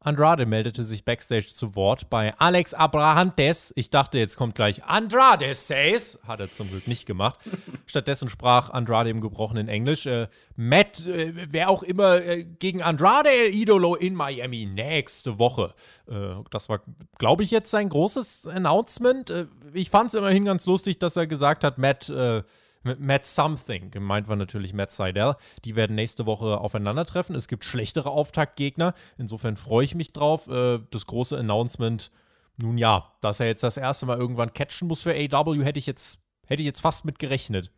[0.04, 3.72] Andrade meldete sich backstage zu Wort bei Alex Abrahantes.
[3.74, 6.18] Ich dachte, jetzt kommt gleich Andrade says.
[6.28, 7.40] Hat er zum Glück nicht gemacht.
[7.86, 10.04] Stattdessen sprach Andrade im gebrochenen Englisch.
[10.04, 15.72] Äh, Matt, äh, wer auch immer, äh, gegen Andrade El Idolo in Miami nächste Woche.
[16.06, 16.82] Äh, das war,
[17.18, 19.30] glaube ich, jetzt sein großes Announcement.
[19.30, 22.42] Äh, ich fand es immerhin ganz lustig, dass er gesagt hat, Matt äh,
[22.84, 23.90] mit Matt Something.
[23.90, 25.36] Gemeint war natürlich Matt Seidel.
[25.64, 27.34] Die werden nächste Woche aufeinandertreffen.
[27.34, 28.94] Es gibt schlechtere Auftaktgegner.
[29.18, 30.48] Insofern freue ich mich drauf.
[30.48, 32.10] Äh, das große Announcement,
[32.56, 35.86] nun ja, dass er jetzt das erste Mal irgendwann catchen muss für AW, hätte ich
[35.86, 37.72] jetzt, hätte ich jetzt fast mit gerechnet.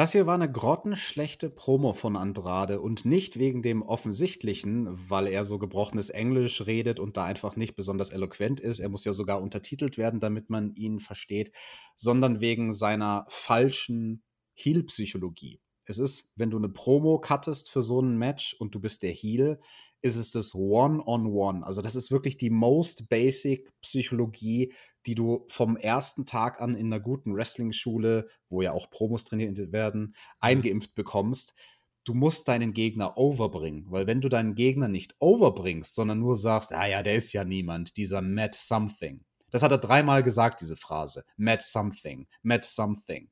[0.00, 5.44] Das hier war eine grottenschlechte Promo von Andrade und nicht wegen dem offensichtlichen, weil er
[5.44, 8.80] so gebrochenes Englisch redet und da einfach nicht besonders eloquent ist.
[8.80, 11.52] Er muss ja sogar untertitelt werden, damit man ihn versteht,
[11.96, 14.22] sondern wegen seiner falschen
[14.54, 15.60] Heal-Psychologie.
[15.84, 19.12] Es ist, wenn du eine Promo cuttest für so ein Match und du bist der
[19.12, 19.60] Heal,
[20.00, 21.58] ist es das One-on-One.
[21.58, 21.62] -on -one.
[21.62, 24.72] Also das ist wirklich die most basic Psychologie,
[25.06, 29.72] die du vom ersten Tag an in einer guten Wrestling-Schule, wo ja auch Promos trainiert
[29.72, 30.14] werden, mhm.
[30.40, 31.54] eingeimpft bekommst.
[32.04, 36.72] Du musst deinen Gegner overbringen, weil wenn du deinen Gegner nicht overbringst, sondern nur sagst,
[36.72, 39.24] ah ja, der ist ja niemand, dieser Matt Something.
[39.50, 41.24] Das hat er dreimal gesagt, diese Phrase.
[41.36, 43.30] Matt Something, Matt Something.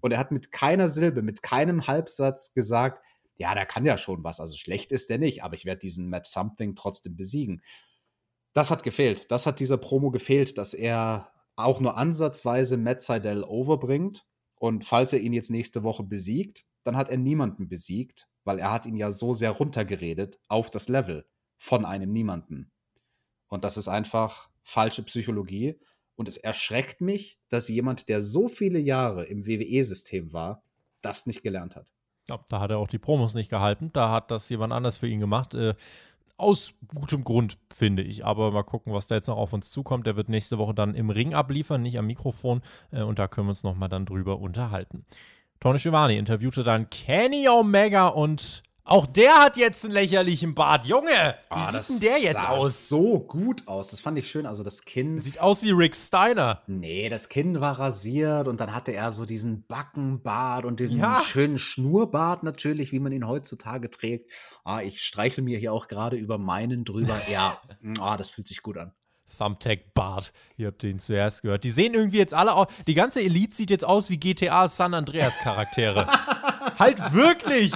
[0.00, 3.02] Und er hat mit keiner Silbe, mit keinem Halbsatz gesagt,
[3.36, 6.08] ja, der kann ja schon was, also schlecht ist der nicht, aber ich werde diesen
[6.08, 7.62] Matt Something trotzdem besiegen.
[8.56, 9.30] Das hat gefehlt.
[9.30, 14.24] Das hat dieser Promo gefehlt, dass er auch nur ansatzweise Matt Seidel overbringt.
[14.54, 18.72] Und falls er ihn jetzt nächste Woche besiegt, dann hat er niemanden besiegt, weil er
[18.72, 21.26] hat ihn ja so sehr runtergeredet auf das Level
[21.58, 22.72] von einem Niemanden.
[23.48, 25.78] Und das ist einfach falsche Psychologie.
[26.14, 30.62] Und es erschreckt mich, dass jemand, der so viele Jahre im WWE-System war,
[31.02, 31.92] das nicht gelernt hat.
[32.26, 33.90] Ja, da hat er auch die Promos nicht gehalten.
[33.92, 35.52] Da hat das jemand anders für ihn gemacht.
[35.52, 35.74] Äh,
[36.38, 38.24] aus gutem Grund, finde ich.
[38.24, 40.06] Aber mal gucken, was da jetzt noch auf uns zukommt.
[40.06, 42.62] Der wird nächste Woche dann im Ring abliefern, nicht am Mikrofon.
[42.90, 45.04] Äh, und da können wir uns nochmal dann drüber unterhalten.
[45.60, 50.86] Tony Schiavone interviewte dann Kenny Omega und auch der hat jetzt einen lächerlichen Bart.
[50.86, 52.88] Junge, wie ah, sieht denn der jetzt aus?
[52.88, 53.88] so gut aus.
[53.88, 54.46] Das fand ich schön.
[54.46, 55.18] Also das Kinn.
[55.18, 56.62] Sieht aus wie Rick Steiner.
[56.68, 61.20] Nee, das Kinn war rasiert und dann hatte er so diesen Backenbart und diesen ja.
[61.20, 64.30] schönen Schnurrbart natürlich, wie man ihn heutzutage trägt.
[64.64, 67.20] Ah, ich streichel mir hier auch gerade über meinen drüber.
[67.28, 67.60] Ja,
[67.98, 68.92] ah, das fühlt sich gut an.
[69.36, 70.32] Thumbtack Bart.
[70.56, 71.64] Ihr habt den zuerst gehört.
[71.64, 72.68] Die sehen irgendwie jetzt alle aus.
[72.86, 76.06] Die ganze Elite sieht jetzt aus wie GTA San Andreas Charaktere.
[76.78, 77.72] halt wirklich!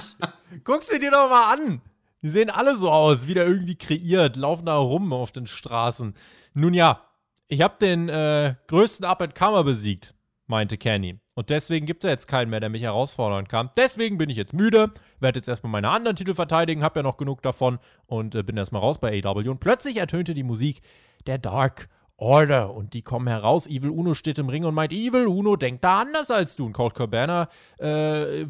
[0.63, 1.81] Guck sie dir doch mal an!
[2.23, 6.13] Die sehen alle so aus, wieder irgendwie kreiert, laufen da rum auf den Straßen.
[6.53, 7.01] Nun ja,
[7.47, 10.13] ich habe den äh, größten Up-and-Comer besiegt,
[10.45, 11.19] meinte Kenny.
[11.33, 13.71] Und deswegen gibt es ja jetzt keinen mehr, der mich herausfordern kann.
[13.75, 17.17] Deswegen bin ich jetzt müde, werde jetzt erstmal meine anderen Titel verteidigen, habe ja noch
[17.17, 19.47] genug davon und äh, bin erstmal raus bei AW.
[19.49, 20.81] Und plötzlich ertönte die Musik
[21.25, 21.89] der Dark
[22.21, 23.65] Order und die kommen heraus.
[23.65, 26.67] Evil Uno steht im Ring und meint, Evil Uno denkt da anders als du.
[26.67, 28.45] Und Colt Cabana äh,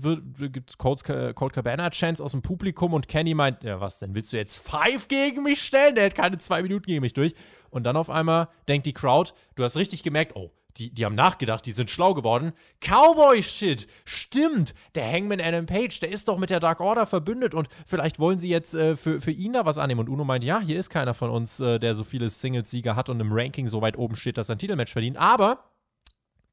[0.50, 1.04] gibt Colt,
[1.36, 4.58] Colt Cabana Chance aus dem Publikum und Kenny meint, ja was denn, willst du jetzt
[4.58, 5.96] Five gegen mich stellen?
[5.96, 7.34] Der hält keine zwei Minuten gegen mich durch.
[7.70, 11.16] Und dann auf einmal denkt die Crowd, du hast richtig gemerkt, oh, die, die haben
[11.16, 12.54] nachgedacht, die sind schlau geworden.
[12.80, 13.88] Cowboy-Shit!
[14.06, 14.74] Stimmt!
[14.96, 18.40] Der Hangman Adam Page, der ist doch mit der Dark Order verbündet und vielleicht wollen
[18.40, 20.02] sie jetzt äh, für, für ihn da was annehmen.
[20.02, 23.10] Und Uno meint, ja, hier ist keiner von uns, äh, der so viele Singles-Sieger hat
[23.10, 25.18] und im Ranking so weit oben steht, dass er ein Titelmatch verdient.
[25.18, 25.72] Aber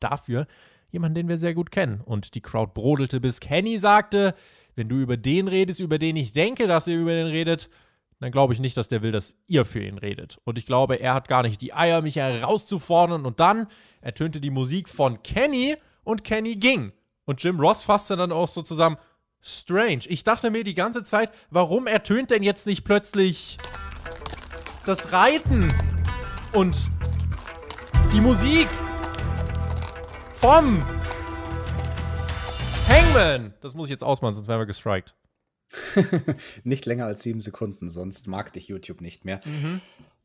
[0.01, 0.47] dafür
[0.91, 2.01] jemanden, den wir sehr gut kennen.
[2.01, 4.35] Und die Crowd brodelte, bis Kenny sagte,
[4.75, 7.69] wenn du über den redest, über den ich denke, dass ihr über den redet,
[8.21, 10.39] dann glaube ich nicht, dass der will, dass ihr für ihn redet.
[10.45, 13.25] Und ich glaube, er hat gar nicht die Eier, mich herauszufordern.
[13.25, 13.69] Und dann
[14.01, 16.93] ertönte die Musik von Kenny und Kenny ging.
[17.27, 18.97] Und Jim Ross fasste dann auch so zusammen,
[19.41, 20.01] strange.
[20.07, 23.59] Ich dachte mir die ganze Zeit, warum ertönt denn jetzt nicht plötzlich
[24.85, 25.73] das Reiten
[26.53, 26.91] und
[28.13, 28.69] die Musik
[30.33, 30.83] vom
[32.89, 33.55] Hangman?
[33.61, 35.15] Das muss ich jetzt ausmachen, sonst werden wir gestrikt.
[36.65, 39.41] nicht länger als sieben Sekunden, sonst mag dich YouTube nicht mehr.
[39.45, 39.81] Mhm.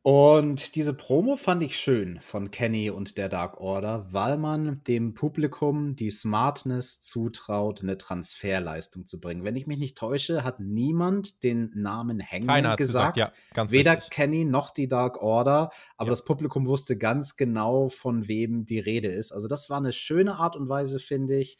[0.06, 5.14] Und diese Promo fand ich schön von Kenny und der Dark Order, weil man dem
[5.14, 9.46] Publikum die Smartness zutraut, eine Transferleistung zu bringen.
[9.46, 13.16] Wenn ich mich nicht täusche, hat niemand den Namen Hangman gesagt.
[13.16, 13.18] gesagt.
[13.18, 14.10] Ja, ganz Weder richtig.
[14.10, 16.12] Kenny noch die Dark Order, aber ja.
[16.12, 19.32] das Publikum wusste ganz genau, von wem die Rede ist.
[19.32, 21.58] Also das war eine schöne Art und Weise, finde ich,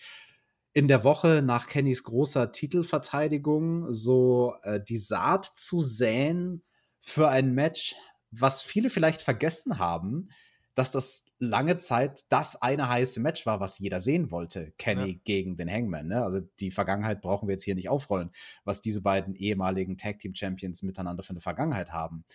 [0.74, 6.64] in der Woche nach Kennys großer Titelverteidigung so äh, die Saat zu säen
[7.00, 7.96] für ein Match,
[8.32, 10.30] was viele vielleicht vergessen haben,
[10.74, 14.74] dass das lange Zeit das eine heiße Match war, was jeder sehen wollte.
[14.80, 15.20] Kenny ja.
[15.24, 16.08] gegen den Hangman.
[16.08, 16.24] Ne?
[16.24, 18.32] Also die Vergangenheit brauchen wir jetzt hier nicht aufrollen,
[18.64, 22.26] was diese beiden ehemaligen Tag Team Champions miteinander für eine Vergangenheit haben.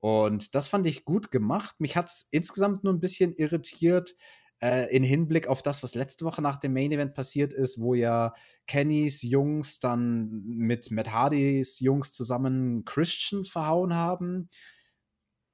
[0.00, 1.76] Und das fand ich gut gemacht.
[1.78, 4.16] Mich hat es insgesamt nur ein bisschen irritiert,
[4.62, 7.94] äh, in Hinblick auf das, was letzte Woche nach dem Main Event passiert ist, wo
[7.94, 8.34] ja
[8.66, 14.48] Kennys Jungs dann mit Matt Hardys Jungs zusammen Christian verhauen haben.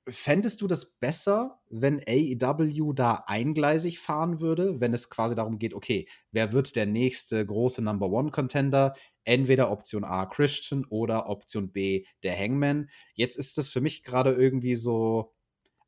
[0.08, 5.74] Fändest du das besser, wenn AEW da eingleisig fahren würde, wenn es quasi darum geht,
[5.74, 8.94] okay, wer wird der nächste große Number One Contender?
[9.24, 12.88] Entweder Option A Christian oder Option B der Hangman.
[13.14, 15.32] Jetzt ist das für mich gerade irgendwie so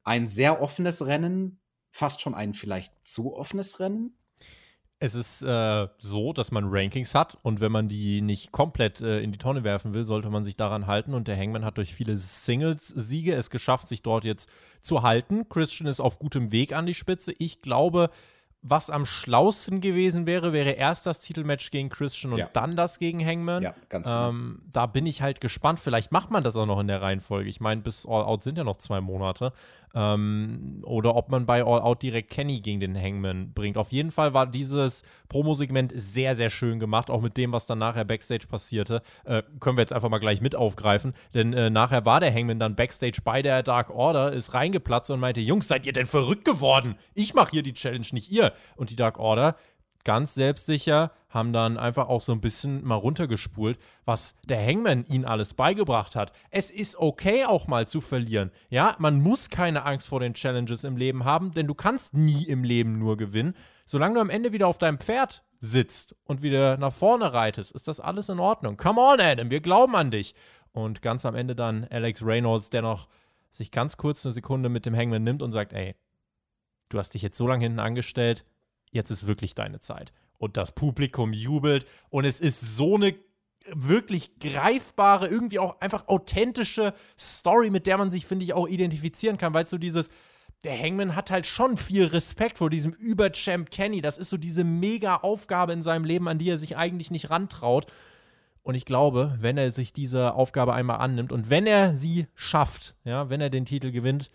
[0.04, 1.61] ein sehr offenes Rennen,
[1.92, 4.16] fast schon ein vielleicht zu offenes Rennen.
[4.98, 9.20] Es ist äh, so, dass man Rankings hat und wenn man die nicht komplett äh,
[9.20, 11.12] in die Tonne werfen will, sollte man sich daran halten.
[11.12, 14.48] Und der Hangman hat durch viele Singles-Siege es geschafft, sich dort jetzt
[14.80, 15.48] zu halten.
[15.48, 17.34] Christian ist auf gutem Weg an die Spitze.
[17.38, 18.10] Ich glaube,
[18.62, 22.48] was am schlausten gewesen wäre, wäre erst das Titelmatch gegen Christian und ja.
[22.52, 23.64] dann das gegen Hangman.
[23.64, 24.28] Ja, ganz genau.
[24.28, 25.80] Ähm, da bin ich halt gespannt.
[25.80, 27.48] Vielleicht macht man das auch noch in der Reihenfolge.
[27.48, 29.52] Ich meine, bis All Out sind ja noch zwei Monate.
[29.94, 33.76] Ähm, oder ob man bei All Out direkt Kenny gegen den Hangman bringt.
[33.76, 37.78] Auf jeden Fall war dieses Promosegment sehr, sehr schön gemacht, auch mit dem, was dann
[37.78, 39.02] nachher Backstage passierte.
[39.24, 42.58] Äh, können wir jetzt einfach mal gleich mit aufgreifen, denn äh, nachher war der Hangman
[42.58, 46.46] dann Backstage bei der Dark Order, ist reingeplatzt und meinte: Jungs, seid ihr denn verrückt
[46.46, 46.96] geworden?
[47.14, 48.51] Ich mache hier die Challenge, nicht ihr.
[48.76, 49.56] Und die Dark Order
[50.04, 55.24] ganz selbstsicher, haben dann einfach auch so ein bisschen mal runtergespult, was der Hangman ihnen
[55.24, 56.32] alles beigebracht hat.
[56.50, 58.50] Es ist okay, auch mal zu verlieren.
[58.68, 62.44] Ja, man muss keine Angst vor den Challenges im Leben haben, denn du kannst nie
[62.44, 63.54] im Leben nur gewinnen.
[63.86, 67.88] Solange du am Ende wieder auf deinem Pferd sitzt und wieder nach vorne reitest, ist
[67.88, 68.76] das alles in Ordnung.
[68.76, 70.34] Come on, Adam, wir glauben an dich.
[70.72, 73.06] Und ganz am Ende dann Alex Reynolds, der noch
[73.50, 75.94] sich ganz kurz eine Sekunde mit dem Hangman nimmt und sagt, ey,
[76.92, 78.44] du hast dich jetzt so lange hinten angestellt,
[78.90, 80.12] jetzt ist wirklich deine Zeit.
[80.38, 83.14] Und das Publikum jubelt und es ist so eine
[83.66, 89.38] wirklich greifbare, irgendwie auch einfach authentische Story, mit der man sich, finde ich, auch identifizieren
[89.38, 90.10] kann, weil so dieses,
[90.64, 94.00] der Hangman hat halt schon viel Respekt vor diesem Überchamp Kenny.
[94.00, 97.30] Das ist so diese mega Aufgabe in seinem Leben, an die er sich eigentlich nicht
[97.30, 97.86] rantraut.
[98.62, 102.94] Und ich glaube, wenn er sich diese Aufgabe einmal annimmt und wenn er sie schafft,
[103.04, 104.30] ja, wenn er den Titel gewinnt,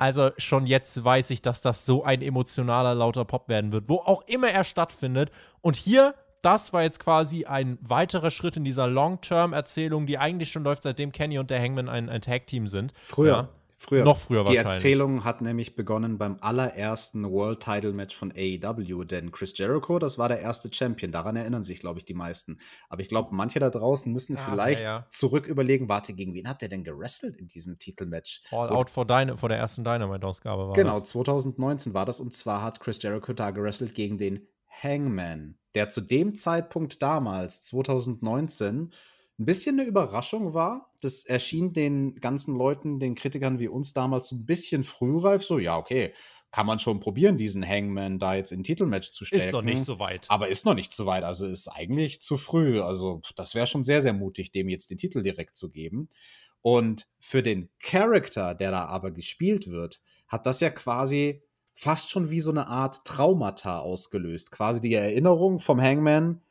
[0.00, 3.96] also schon jetzt weiß ich, dass das so ein emotionaler, lauter Pop werden wird, wo
[3.96, 5.30] auch immer er stattfindet.
[5.60, 10.64] Und hier, das war jetzt quasi ein weiterer Schritt in dieser Long-Term-Erzählung, die eigentlich schon
[10.64, 12.94] läuft, seitdem Kenny und der Hangman ein, ein Tag-Team sind.
[13.02, 13.32] Früher.
[13.32, 13.48] Ja.
[13.82, 14.04] Früher.
[14.04, 14.74] Noch früher Die wahrscheinlich.
[14.74, 20.18] Erzählung hat nämlich begonnen beim allerersten World Title Match von AEW, denn Chris Jericho, das
[20.18, 21.12] war der erste Champion.
[21.12, 22.58] Daran erinnern sich, glaube ich, die meisten.
[22.90, 25.06] Aber ich glaube, manche da draußen müssen Ja, vielleicht ja, ja.
[25.10, 28.42] zurück überlegen, warte, gegen wen hat der denn gewrestelt in diesem Titelmatch?
[28.50, 31.08] All Und- Out vor, deine, vor der ersten Dynamite-Ausgabe war Genau, das.
[31.08, 34.46] 2019 war das und zwar hat Chris Jericho da gewrestelt gegen den
[34.82, 38.92] Hangman, der zu dem Zeitpunkt damals, 2019,
[39.40, 40.92] ein bisschen eine Überraschung war.
[41.00, 45.42] Das erschien den ganzen Leuten, den Kritikern wie uns damals so ein bisschen frühreif.
[45.42, 46.12] So, ja, okay,
[46.50, 49.42] kann man schon probieren, diesen Hangman da jetzt in Titelmatch zu stellen.
[49.42, 50.26] Ist doch nicht so weit.
[50.28, 51.24] Aber ist noch nicht so weit.
[51.24, 52.80] Also ist eigentlich zu früh.
[52.82, 56.10] Also das wäre schon sehr, sehr mutig, dem jetzt den Titel direkt zu geben.
[56.60, 61.42] Und für den Charakter, der da aber gespielt wird, hat das ja quasi
[61.74, 64.50] fast schon wie so eine Art Traumata ausgelöst.
[64.50, 66.42] Quasi die Erinnerung vom Hangman,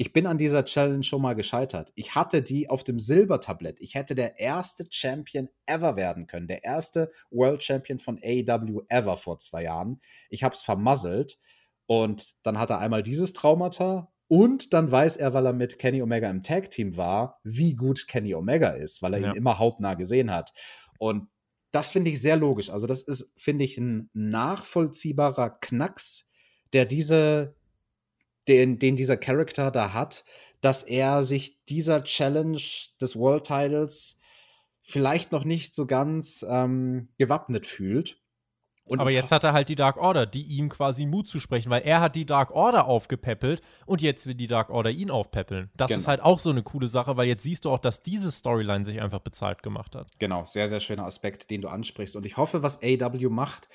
[0.00, 1.92] ich bin an dieser Challenge schon mal gescheitert.
[1.94, 3.78] Ich hatte die auf dem Silbertablett.
[3.80, 6.48] Ich hätte der erste Champion ever werden können.
[6.48, 10.00] Der erste World Champion von AEW ever vor zwei Jahren.
[10.30, 11.38] Ich habe es vermasselt.
[11.84, 16.00] Und dann hat er einmal dieses Traumata und dann weiß er, weil er mit Kenny
[16.00, 19.30] Omega im Tag-Team war, wie gut Kenny Omega ist, weil er Ja.
[19.32, 20.54] ihn immer hautnah gesehen hat.
[20.98, 21.28] Und
[21.72, 22.70] das finde ich sehr logisch.
[22.70, 26.30] Also, das ist, finde ich, ein nachvollziehbarer Knacks,
[26.72, 27.54] der diese,
[28.48, 30.24] den, den dieser Charakter da hat,
[30.60, 32.60] dass er sich dieser Challenge
[33.00, 34.18] des World Titles
[34.82, 38.18] vielleicht noch nicht so ganz ähm, gewappnet fühlt.
[38.90, 41.70] Und Aber jetzt hat er halt die Dark Order, die ihm quasi Mut zu sprechen,
[41.70, 45.70] weil er hat die Dark Order aufgepäppelt und jetzt will die Dark Order ihn aufpäppeln.
[45.76, 46.00] Das Genau.
[46.00, 48.84] ist halt auch so eine coole Sache, weil jetzt siehst du auch, dass diese Storyline
[48.84, 50.08] sich einfach bezahlt gemacht hat.
[50.18, 52.16] Genau, sehr, sehr schöner Aspekt, den du ansprichst.
[52.16, 53.68] Und ich hoffe, was AW macht,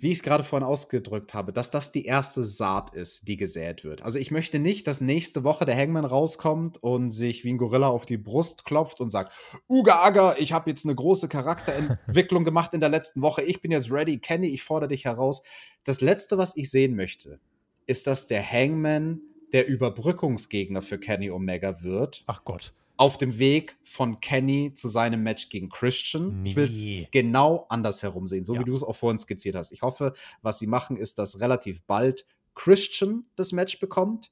[0.00, 3.82] wie ich es gerade vorhin ausgedrückt habe, dass das die erste Saat ist, die gesät
[3.84, 4.02] wird.
[4.02, 7.88] Also ich möchte nicht, dass nächste Woche der Hangman rauskommt und sich wie ein Gorilla
[7.88, 9.32] auf die Brust klopft und sagt,
[9.68, 13.72] Uga Aga, ich habe jetzt eine große Charakterentwicklung gemacht in der letzten Woche, ich bin
[13.72, 15.42] jetzt ready, Kenny, ich fordere dich heraus.
[15.84, 17.40] Das Letzte, was ich sehen möchte,
[17.86, 19.20] ist, dass der Hangman
[19.52, 22.72] der Überbrückungsgegner für Kenny Omega wird Ach Gott.
[22.98, 26.44] Auf dem Weg von Kenny zu seinem Match gegen Christian.
[26.44, 27.08] Ich will es Nee.
[27.12, 28.60] genau andersherum sehen, so Ja.
[28.60, 29.72] wie du es auch vorhin skizziert hast.
[29.72, 34.30] Ich hoffe, was sie machen, ist, dass relativ bald Christian das Match bekommt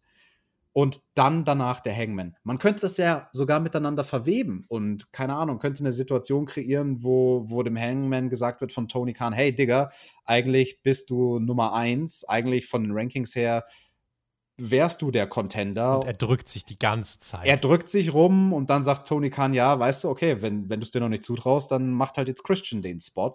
[0.73, 2.37] und dann danach der Hangman.
[2.43, 7.45] Man könnte das ja sogar miteinander verweben und keine Ahnung, könnte eine Situation kreieren, wo,
[7.49, 9.91] wo dem Hangman gesagt wird von Tony Khan, hey Digga,
[10.25, 13.65] eigentlich bist du Nummer eins, eigentlich von den Rankings her
[14.59, 17.47] wärst du der Contender Und er drückt sich die ganze Zeit.
[17.47, 20.81] er drückt sich rum und dann sagt Tony Khan, ja, weißt du, okay, wenn, wenn
[20.81, 23.33] du es dir noch nicht zutraust, dann macht halt jetzt Christian den Spot.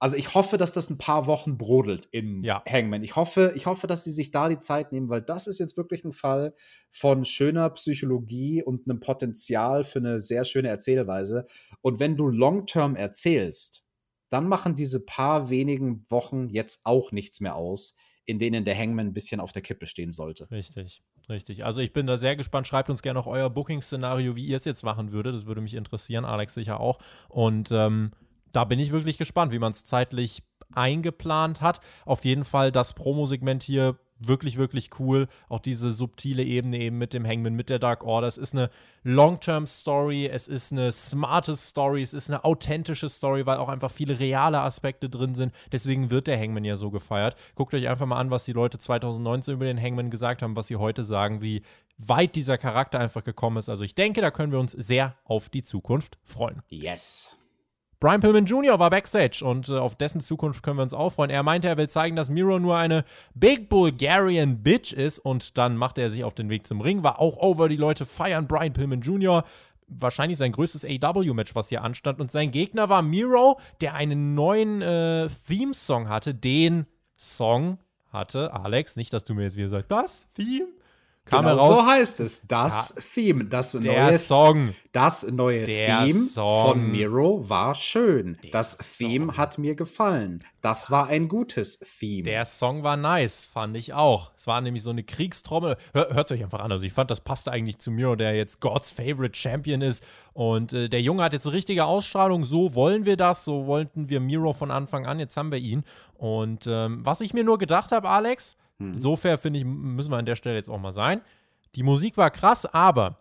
[0.00, 2.62] Also ich hoffe, dass das ein paar Wochen brodelt im Ja.
[2.68, 3.02] Hangman.
[3.02, 5.78] Ich hoffe, ich hoffe, dass sie sich da die Zeit nehmen, weil das ist jetzt
[5.78, 6.54] wirklich ein Fall
[6.90, 11.46] von schöner Psychologie und einem Potenzial für eine sehr schöne Erzählweise.
[11.80, 13.82] Und wenn du long-term erzählst,
[14.28, 19.08] dann machen diese paar wenigen Wochen jetzt auch nichts mehr aus, in denen der Hangman
[19.08, 20.50] ein bisschen auf der Kippe stehen sollte.
[20.50, 21.64] Richtig, richtig.
[21.64, 22.66] Also ich bin da sehr gespannt.
[22.66, 25.34] Schreibt uns gerne auch euer Booking-Szenario, wie ihr es jetzt machen würdet.
[25.34, 26.98] Das würde mich interessieren, Alex sicher auch.
[27.28, 28.12] Und ähm,
[28.52, 30.42] da bin ich wirklich gespannt, wie man es zeitlich
[30.74, 31.80] eingeplant hat.
[32.04, 35.28] Auf jeden Fall das Promo-Segment hier wirklich, wirklich cool.
[35.48, 38.26] Auch diese subtile Ebene eben mit dem Hangman, mit der Dark Order.
[38.26, 38.70] Es ist eine
[39.02, 44.18] Long-Term-Story, es ist eine smarte Story, es ist eine authentische Story, weil auch einfach viele
[44.18, 45.52] reale Aspekte drin sind.
[45.72, 47.36] Deswegen wird der Hangman ja so gefeiert.
[47.54, 50.68] Guckt euch einfach mal an, was die Leute 2019 über den Hangman gesagt haben, was
[50.68, 51.62] sie heute sagen, wie
[51.98, 53.68] weit dieser Charakter einfach gekommen ist.
[53.68, 56.62] Also ich denke, da können wir uns sehr auf die Zukunft freuen.
[56.68, 57.36] Yes.
[58.04, 58.78] Brian Pillman Jr.
[58.78, 61.30] war backstage und äh, auf dessen Zukunft können wir uns auch freuen.
[61.30, 63.02] Er meinte, er will zeigen, dass Miro nur eine
[63.34, 67.18] Big Bulgarian Bitch ist und dann machte er sich auf den Weg zum Ring, war
[67.18, 69.42] auch over, die Leute feiern Brian Pillman Jr.,
[69.88, 72.20] wahrscheinlich sein größtes AW-Match, was hier anstand.
[72.20, 76.34] Und sein Gegner war Miro, der einen neuen äh, Theme-Song hatte.
[76.34, 76.84] Den
[77.16, 77.78] Song
[78.12, 80.68] hatte Alex, nicht, dass du mir jetzt wieder sagst, das Theme?
[81.26, 82.46] Kam genau heraus, so heißt es.
[82.46, 84.74] Das Theme, das der neue, Song.
[84.92, 86.68] das neue Der Theme Song.
[86.68, 88.36] von Miro war schön.
[88.52, 89.08] das Song.
[89.08, 90.40] Theme hat mir gefallen.
[90.60, 92.24] Das war ein gutes Theme.
[92.24, 94.32] Der Song war nice, fand ich auch.
[94.36, 95.76] Es war nämlich so eine Kriegstrommel.
[95.94, 96.70] Hör, Hört euch einfach an.
[96.72, 100.04] Also ich fand, das passte eigentlich zu Miro, der jetzt God's Favorite Champion ist.
[100.34, 102.44] Und äh, der Junge hat jetzt eine richtige Ausstrahlung.
[102.44, 103.46] So wollen wir das.
[103.46, 105.18] So wollten wir Miro von Anfang an.
[105.18, 105.84] Jetzt haben wir ihn.
[106.18, 108.56] Und ähm, was ich mir nur gedacht habe, Alex,
[108.98, 111.20] so fair finde ich, müssen wir an der Stelle jetzt auch mal sein.
[111.74, 113.18] Die Musik war krass, aber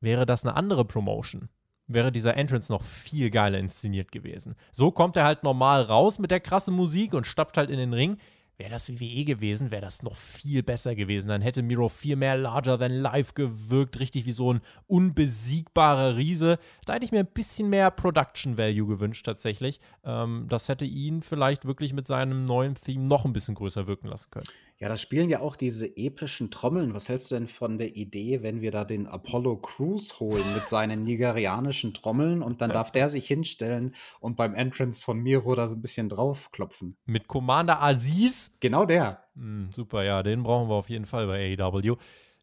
[0.00, 1.48] wäre das eine andere Promotion,
[1.86, 4.54] wäre dieser Entrance noch viel geiler inszeniert gewesen.
[4.72, 7.94] So kommt er halt normal raus mit der krassen Musik und stapft halt in den
[7.94, 8.18] Ring.
[8.58, 11.28] Wäre das WWE gewesen, wäre das noch viel besser gewesen.
[11.28, 16.58] Dann hätte Miro viel mehr larger than life gewirkt, richtig wie so ein unbesiegbarer Riese.
[16.84, 19.78] Da hätte ich mir ein bisschen mehr Production Value gewünscht, tatsächlich.
[20.02, 24.08] Ähm, das hätte ihn vielleicht wirklich mit seinem neuen Theme noch ein bisschen größer wirken
[24.08, 24.48] lassen können.
[24.80, 26.94] Ja, da spielen ja auch diese epischen Trommeln.
[26.94, 30.68] Was hältst du denn von der Idee, wenn wir da den Apollo Crews holen mit
[30.68, 35.66] seinen nigerianischen Trommeln und dann darf der sich hinstellen und beim Entrance von Miro da
[35.66, 36.96] so ein bisschen draufklopfen?
[37.06, 38.54] Mit Commander Aziz?
[38.60, 39.24] Genau der.
[39.34, 41.96] Mm, super, ja, den brauchen wir auf jeden Fall bei AEW.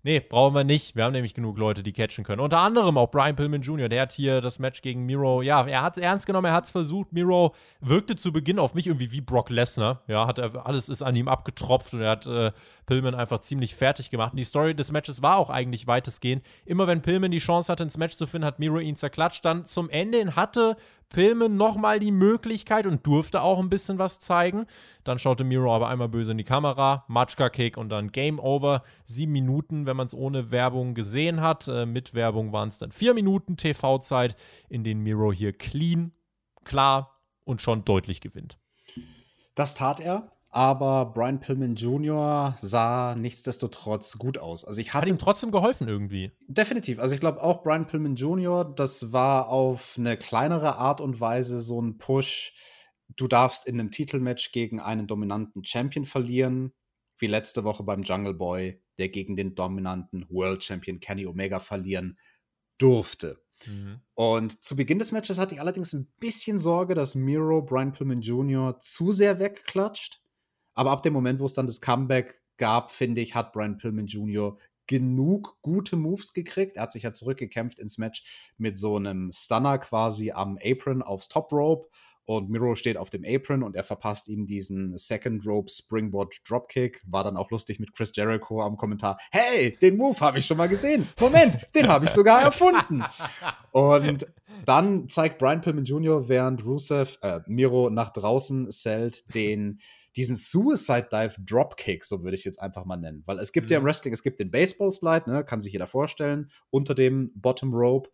[0.06, 0.95] Nee, brauchen wir nicht.
[0.95, 2.39] Wir haben nämlich genug Leute, die catchen können.
[2.39, 5.82] Unter anderem auch Brian Pillman Jr., der hat hier das Match gegen Miro, ja, er
[5.82, 7.12] hat es ernst genommen, er hat es versucht.
[7.12, 10.03] Miro wirkte zu Beginn auf mich irgendwie wie Brock Lesnar.
[10.06, 12.51] Ja, hat er, alles ist an ihm abgetropft und er hat äh,
[12.86, 14.34] Pillman einfach ziemlich fertig gemacht.
[14.34, 16.45] Und die Story des Matches war auch eigentlich weitestgehend.
[16.66, 19.43] Immer wenn Pillman die Chance hatte, ins Match zu finden, hat Miro ihn zerklatscht.
[19.43, 20.78] Dann zum Ende hin hatte
[21.10, 24.66] Pillman nochmal die Möglichkeit und durfte auch ein bisschen was zeigen.
[25.03, 28.84] Dann schaute Miro aber einmal böse in die Kamera, Matschka Kick und dann Game Over.
[29.06, 31.68] Sieben Minuten, wenn man es ohne Werbung gesehen hat.
[31.68, 34.36] Äh, mit Werbung waren es dann vier Minuten TV-Zeit,
[34.70, 36.12] in denen Miro hier clean,
[36.64, 38.58] klar und schon deutlich gewinnt.
[39.56, 42.56] Das tat er aber Brian Pillman Jr.
[42.62, 44.64] sah nichtsdestotrotz gut aus.
[44.64, 46.32] Also ich hatte Hat ihm trotzdem geholfen irgendwie.
[46.47, 46.97] definitiv.
[46.97, 48.64] Also ich glaube auch Brian Pillman Jr.
[48.64, 52.53] Das war auf eine kleinere Art und Weise so ein Push.
[53.18, 56.72] Du darfst in einem Titelmatch gegen einen dominanten Champion verlieren,
[57.18, 62.18] wie letzte Woche beim Jungle Boy, der gegen den dominanten World Champion Kenny Omega verlieren
[62.78, 63.41] durfte.
[63.66, 63.99] Mhm.
[64.14, 68.22] Und zu Beginn des Matches hatte ich allerdings ein bisschen Sorge, dass Miro Brian Pillman
[68.22, 68.80] Jr.
[68.80, 70.22] zu sehr wegklatscht.
[70.76, 74.07] Aber ab dem Moment, wo es dann das Comeback gab, finde ich, hat Brian Pillman
[74.07, 74.57] Jr.
[74.88, 76.76] genug gute Moves gekriegt.
[76.76, 78.23] Er hat sich ja zurückgekämpft ins Match
[78.57, 81.89] mit so einem Stunner quasi am Apron aufs Top Rope.
[82.28, 87.03] Und Miro steht auf dem Apron und er verpasst ihm diesen Second Rope Springboard Dropkick.
[87.05, 89.19] War dann auch lustig mit Chris Jericho am Kommentar.
[89.32, 91.07] Hey, den Move habe ich schon mal gesehen.
[91.19, 93.03] Moment, den habe ich sogar erfunden.
[93.71, 94.26] Und
[94.65, 99.80] dann zeigt Brian Pillman Jr., während Rusev, äh, Miro nach draußen zählt, den
[100.16, 103.24] diesen Suicide Dive Dropkick, so würde ich es jetzt einfach mal nennen.
[103.26, 105.88] Weil es gibt ja im Wrestling, es gibt den Baseball Slide, ne, kann sich jeder
[105.88, 108.09] vorstellen, unter dem Bottom Rope.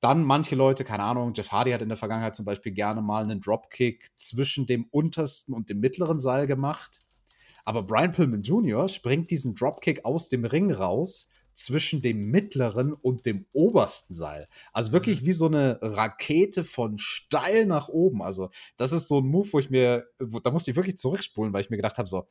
[0.00, 3.22] Dann manche Leute, keine Ahnung, Jeff Hardy hat in der Vergangenheit zum Beispiel gerne mal
[3.22, 7.02] einen Dropkick zwischen dem untersten und dem mittleren Seil gemacht.
[7.64, 8.88] Aber Brian Pillman Jr.
[8.88, 14.48] springt diesen Dropkick aus dem Ring raus zwischen dem mittleren und dem obersten Seil.
[14.72, 18.22] Also wirklich wie so eine Rakete von steil nach oben.
[18.22, 21.52] Also das ist so ein Move, wo ich mir, wo, da musste ich wirklich zurückspulen,
[21.52, 22.26] weil ich mir gedacht habe, so,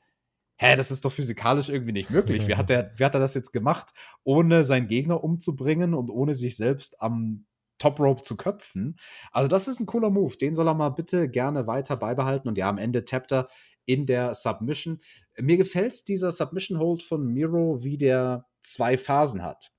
[0.58, 2.48] hä, das ist doch physikalisch irgendwie nicht möglich.
[2.48, 3.94] Wie hat, der, wie hat er das jetzt gemacht,
[4.24, 7.46] ohne seinen Gegner umzubringen und ohne sich selbst am
[7.80, 8.98] Top Rope zu köpfen?
[9.32, 10.38] Also das ist ein cooler Move.
[10.38, 12.48] Den soll er mal bitte gerne weiter beibehalten.
[12.48, 13.48] Und ja, am Ende tappt er
[13.86, 15.02] in der Submission.
[15.38, 19.72] Mir gefällt dieser Submission Hold von Miro, wie der zwei Phasen hat.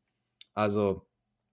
[0.54, 1.06] Also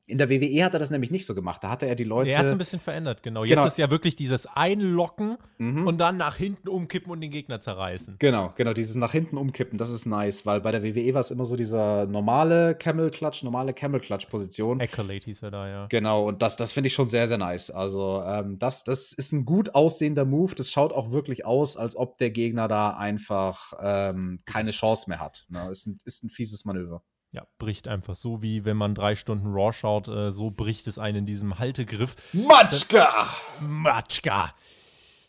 [0.10, 1.64] in der WWE hat er das nämlich nicht so gemacht.
[1.64, 2.32] Da hatte er die Leute.
[2.32, 3.44] Er hat es ein bisschen verändert, genau.
[3.44, 3.68] Jetzt Genau.
[3.68, 5.86] ist ja wirklich dieses Einlocken Mhm.
[5.88, 8.16] und dann nach hinten umkippen und den Gegner zerreißen.
[8.20, 11.32] Genau, genau, dieses nach hinten umkippen, das ist nice, weil bei der WWE war es
[11.32, 14.82] immer so dieser normale Camel Clutch, normale Camel Clutch Position.
[14.82, 15.86] Accolade hieß er da, ja.
[15.88, 17.70] Genau, und das, das finde ich schon sehr, sehr nice.
[17.72, 20.56] Also, ähm, das, das ist ein gut aussehender Move.
[20.56, 25.20] Das schaut auch wirklich aus, als ob der Gegner da einfach ähm, keine Chance mehr
[25.20, 25.46] hat.
[25.50, 25.68] Ne?
[25.70, 27.04] Ist, ein, ist ein fieses Manöver.
[27.32, 30.98] Ja, bricht einfach so, wie wenn man drei Stunden Raw schaut, äh, so bricht es
[30.98, 32.16] einen in diesem Haltegriff.
[32.34, 33.28] Matschka!
[33.60, 34.54] Matschka.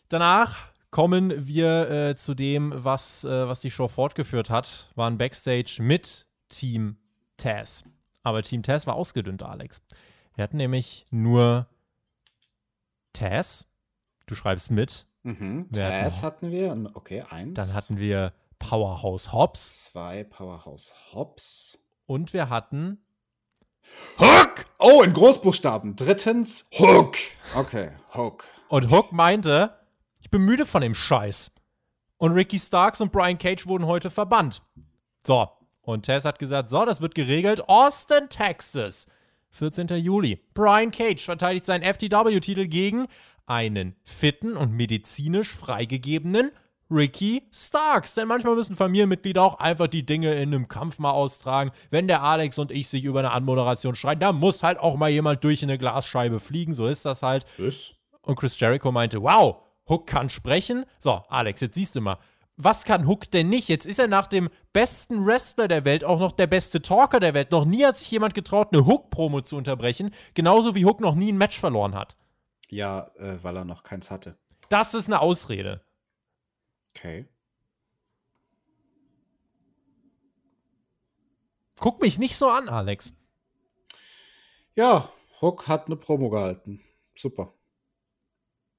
[0.09, 5.77] Danach kommen wir äh, zu dem, was, äh, was die Show fortgeführt hat, waren Backstage
[5.79, 6.97] mit Team
[7.37, 7.83] Taz.
[8.23, 9.81] Aber Team Taz war ausgedünnt, Alex.
[10.35, 11.67] Wir hatten nämlich nur
[13.13, 13.67] Taz.
[14.25, 15.05] Du schreibst mit.
[15.23, 15.69] Mhm.
[15.71, 16.91] Taz hatten wir.
[16.93, 17.53] Okay, eins.
[17.55, 19.85] Dann hatten wir Powerhouse Hobbs.
[19.85, 21.79] zwei Powerhouse Hobbs.
[22.11, 22.97] Und wir hatten
[24.19, 24.65] Hook!
[24.79, 25.95] Oh, in Großbuchstaben.
[25.95, 27.15] Drittens Hook.
[27.55, 28.43] Okay, Hook.
[28.67, 29.79] Und Hook meinte,
[30.19, 31.51] ich bin müde von dem Scheiß.
[32.17, 34.61] Und Ricky Starks und Brian Cage wurden heute verbannt.
[35.25, 35.47] So,
[35.83, 37.69] und Tess hat gesagt, so, das wird geregelt.
[37.69, 39.07] Austin, Texas.
[39.51, 39.87] 14.
[39.95, 40.43] Juli.
[40.53, 43.07] Brian Cage verteidigt seinen FTW-Titel gegen
[43.45, 46.51] einen fitten und medizinisch freigegebenen
[46.91, 48.13] Ricky Starks.
[48.15, 51.71] Denn manchmal müssen Familienmitglieder auch einfach die Dinge in einem Kampf mal austragen.
[51.89, 55.09] Wenn der Alex und ich sich über eine Anmoderation streiten, da muss halt auch mal
[55.09, 56.73] jemand durch eine Glasscheibe fliegen.
[56.73, 57.45] So ist das halt.
[57.57, 57.95] Ist?
[58.21, 59.57] Und Chris Jericho meinte, wow,
[59.89, 60.85] Hook kann sprechen.
[60.99, 62.17] So, Alex, jetzt siehst du mal.
[62.57, 63.69] Was kann Hook denn nicht?
[63.69, 67.33] Jetzt ist er nach dem besten Wrestler der Welt auch noch der beste Talker der
[67.33, 67.51] Welt.
[67.51, 70.11] Noch nie hat sich jemand getraut, eine Hook-Promo zu unterbrechen.
[70.33, 72.15] Genauso wie Hook noch nie ein Match verloren hat.
[72.69, 74.37] Ja, äh, weil er noch keins hatte.
[74.69, 75.81] Das ist eine Ausrede.
[76.95, 77.27] Okay.
[81.79, 83.13] Guck mich nicht so an, Alex.
[84.75, 85.11] Ja,
[85.41, 86.81] Hook hat eine Promo gehalten.
[87.15, 87.53] Super.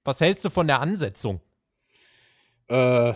[0.04, 1.40] Was hältst du von der Ansetzung?
[2.68, 3.14] Äh,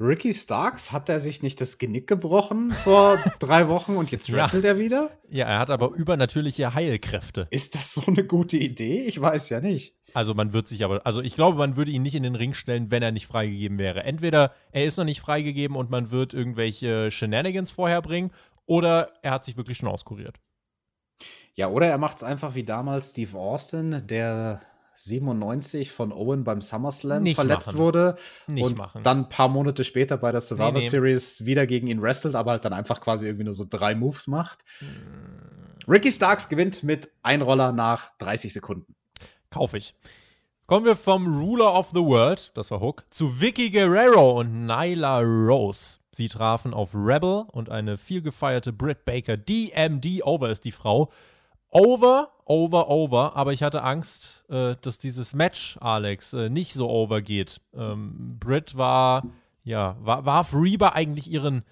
[0.00, 4.64] Ricky Starks, hat er sich nicht das Genick gebrochen vor drei Wochen und jetzt wrestelt
[4.64, 4.70] ja.
[4.70, 5.10] er wieder?
[5.28, 7.48] Ja, er hat aber übernatürliche Heilkräfte.
[7.50, 9.02] Ist das so eine gute Idee?
[9.04, 9.97] Ich weiß ja nicht.
[10.14, 12.54] Also man wird sich aber, also ich glaube, man würde ihn nicht in den Ring
[12.54, 14.04] stellen, wenn er nicht freigegeben wäre.
[14.04, 18.30] Entweder er ist noch nicht freigegeben und man wird irgendwelche Shenanigans vorher bringen,
[18.66, 20.36] oder er hat sich wirklich schon auskuriert.
[21.54, 24.60] Ja, oder er macht es einfach wie damals Steve Austin, der
[24.94, 27.78] 97 von Owen beim SummerSlam nicht verletzt machen.
[27.78, 29.02] wurde nicht und machen.
[29.02, 30.88] dann ein paar Monate später bei der Survivor nee, nee.
[30.88, 34.26] Series wieder gegen ihn wrestelt, aber halt dann einfach quasi irgendwie nur so drei Moves
[34.26, 34.64] macht.
[34.80, 34.88] Hm.
[35.88, 38.94] Ricky Starks gewinnt mit Einroller nach 30 Sekunden.
[39.50, 39.94] Kaufe ich.
[40.66, 45.20] Kommen wir vom Ruler of the World, das war Hook, zu Vicky Guerrero und Nyla
[45.20, 45.98] Rose.
[46.12, 49.38] Sie trafen auf Rebel und eine viel gefeierte Britt Baker.
[49.38, 51.10] DMD Over ist die Frau.
[51.70, 53.36] Over, over, over.
[53.36, 57.62] Aber ich hatte Angst, äh, dass dieses Match, Alex, äh, nicht so over geht.
[57.72, 59.22] Ähm, Britt war,
[59.64, 61.62] ja, war, warf Reba eigentlich ihren,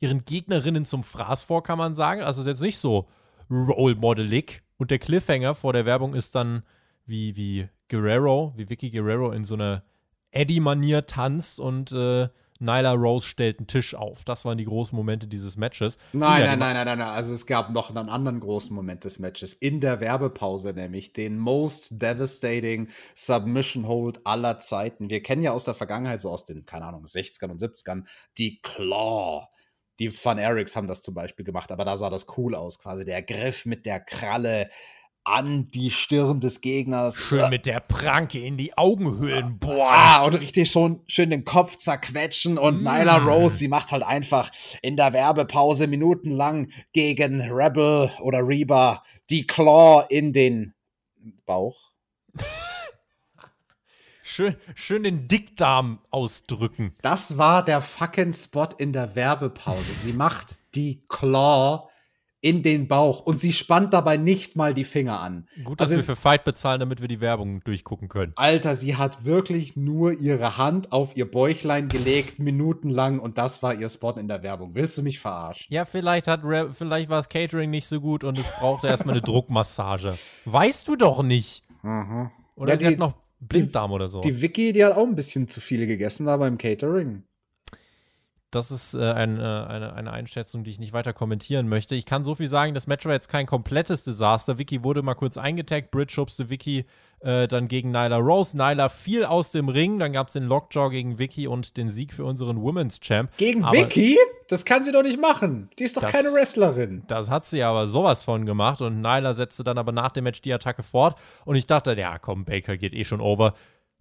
[0.00, 2.22] ihren Gegnerinnen zum Fraß vor, kann man sagen.
[2.22, 3.06] Also ist jetzt nicht so
[3.50, 4.62] role-modelig.
[4.78, 6.62] Und der Cliffhanger vor der Werbung ist dann,
[7.06, 9.84] wie, wie Guerrero, wie Vicky Guerrero in so einer
[10.32, 12.28] Eddie-Manier tanzt und äh,
[12.58, 14.24] Nyla Rose stellt einen Tisch auf.
[14.24, 15.98] Das waren die großen Momente dieses Matches.
[16.12, 17.08] Nein, nein, nein, nein, nein, nein.
[17.08, 19.52] Also es gab noch einen anderen großen Moment des Matches.
[19.52, 25.10] In der Werbepause nämlich den most devastating Submission Hold aller Zeiten.
[25.10, 28.04] Wir kennen ja aus der Vergangenheit, so aus den, keine Ahnung, 60ern und 70ern,
[28.38, 29.46] die Claw.
[29.98, 33.06] Die Fun Erics haben das zum Beispiel gemacht, aber da sah das cool aus, quasi
[33.06, 34.68] der Griff mit der Kralle
[35.26, 37.20] an die Stirn des Gegners.
[37.20, 39.90] Schön mit der Pranke in die Augenhöhlen, boah.
[39.90, 42.58] Ah, und richtig schon schön den Kopf zerquetschen.
[42.58, 42.84] Und mm.
[42.84, 44.52] Nyla Rose, sie macht halt einfach
[44.82, 50.74] in der Werbepause minutenlang gegen Rebel oder Reba die Claw in den
[51.44, 51.90] Bauch.
[54.22, 56.94] schön, schön den Dickdarm ausdrücken.
[57.02, 59.92] Das war der fucking Spot in der Werbepause.
[59.98, 61.88] Sie macht die Claw
[62.40, 65.48] in den Bauch und sie spannt dabei nicht mal die Finger an.
[65.64, 68.32] Gut, dass also wir für Fight bezahlen, damit wir die Werbung durchgucken können.
[68.36, 73.74] Alter, sie hat wirklich nur ihre Hand auf ihr Bäuchlein gelegt, minutenlang und das war
[73.74, 74.74] ihr Spot in der Werbung.
[74.74, 75.66] Willst du mich verarschen?
[75.70, 79.14] Ja, vielleicht hat Re vielleicht war das Catering nicht so gut und es brauchte erstmal
[79.14, 80.18] eine Druckmassage.
[80.44, 81.62] Weißt du doch nicht.
[81.82, 82.30] Mhm.
[82.54, 84.20] Oder ja, sie die, hat noch Blinddarm oder so.
[84.20, 87.24] Die Vicky, die hat auch ein bisschen zu viel gegessen da beim Catering
[88.56, 91.94] das ist äh, ein, äh, eine, eine Einschätzung, die ich nicht weiter kommentieren möchte.
[91.94, 94.58] Ich kann so viel sagen, das Match war jetzt kein komplettes Desaster.
[94.58, 96.86] Vicky wurde mal kurz eingetaggt, Bridge schubste Vicky
[97.20, 98.56] äh, dann gegen Nyla Rose.
[98.56, 102.12] Nyla fiel aus dem Ring, dann gab es den Lockjaw gegen Vicky und den Sieg
[102.12, 103.30] für unseren Women's Champ.
[103.36, 104.18] Gegen aber Vicky?
[104.48, 105.68] Das kann sie doch nicht machen.
[105.78, 107.02] Die ist doch das, keine Wrestlerin.
[107.08, 110.40] Das hat sie aber sowas von gemacht und Nyla setzte dann aber nach dem Match
[110.40, 113.54] die Attacke fort und ich dachte, ja komm, Baker geht eh schon over.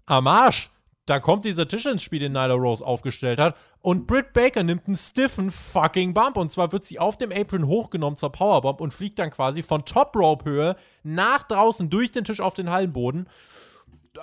[0.05, 0.71] Am Arsch!
[1.05, 3.55] Da kommt dieser Tisch ins Spiel, den Nyla Rose aufgestellt hat.
[3.81, 6.35] Und Britt Baker nimmt einen stiffen fucking Bump.
[6.35, 9.85] Und zwar wird sie auf dem Apron hochgenommen zur Powerbomb und fliegt dann quasi von
[9.85, 13.29] Top-Rope-Höhe nach draußen durch den Tisch auf den Hallenboden.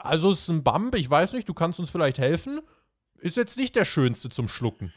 [0.01, 2.61] Also es ist ein Bump, ich weiß nicht, du kannst uns vielleicht helfen.
[3.19, 4.93] Ist jetzt nicht der schönste zum Schlucken.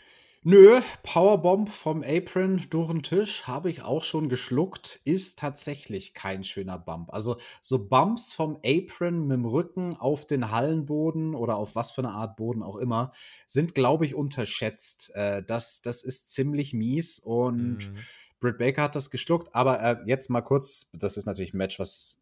[0.47, 5.01] Nö, Powerbomb vom Apron durch den Tisch habe ich auch schon geschluckt.
[5.03, 7.11] Ist tatsächlich kein schöner Bump.
[7.11, 12.01] Also so Bumps vom Apron mit dem Rücken auf den Hallenboden oder auf was für
[12.01, 13.11] eine Art Boden auch immer,
[13.47, 15.15] sind, glaube ich, unterschätzt.
[15.15, 17.97] Äh, das, das ist ziemlich mies und mhm.
[18.39, 19.55] Britt Baker hat das geschluckt.
[19.55, 22.19] Aber äh, jetzt mal kurz, das ist natürlich ein Match, was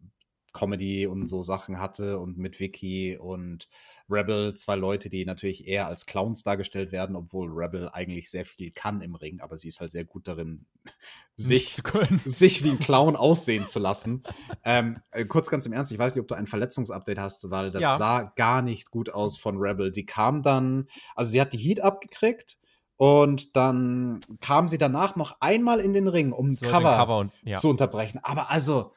[0.53, 3.67] Comedy und so Sachen hatte und mit Vicky und
[4.09, 8.71] Rebel zwei Leute, die natürlich eher als Clowns dargestellt werden, obwohl Rebel eigentlich sehr viel
[8.71, 10.65] kann im Ring, aber sie ist halt sehr gut darin,
[11.35, 11.81] sich,
[12.25, 14.23] sich wie ein Clown aussehen zu lassen.
[14.63, 17.71] ähm, äh, kurz ganz im Ernst, ich weiß nicht, ob du ein Verletzungsupdate hast, weil
[17.71, 17.97] das ja.
[17.97, 19.91] sah gar nicht gut aus von Rebel.
[19.91, 22.57] Die kam dann, also sie hat die Heat abgekriegt.
[22.95, 27.31] Und dann kam sie danach noch einmal in den Ring, um so Cover, Cover und,
[27.43, 27.57] ja.
[27.57, 28.19] zu unterbrechen.
[28.23, 28.91] Aber also,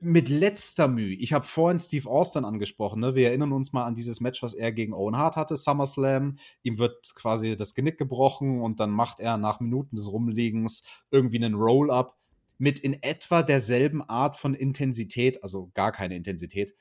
[0.00, 1.14] mit letzter Mühe.
[1.14, 3.00] Ich habe vorhin Steve Austin angesprochen.
[3.00, 3.14] Ne?
[3.14, 6.36] Wir erinnern uns mal an dieses Match, was er gegen Owen Hart hatte, SummerSlam.
[6.62, 11.36] Ihm wird quasi das Genick gebrochen und dann macht er nach Minuten des Rumliegens irgendwie
[11.36, 12.16] einen Roll-up
[12.56, 16.74] mit in etwa derselben Art von Intensität, also gar keine Intensität,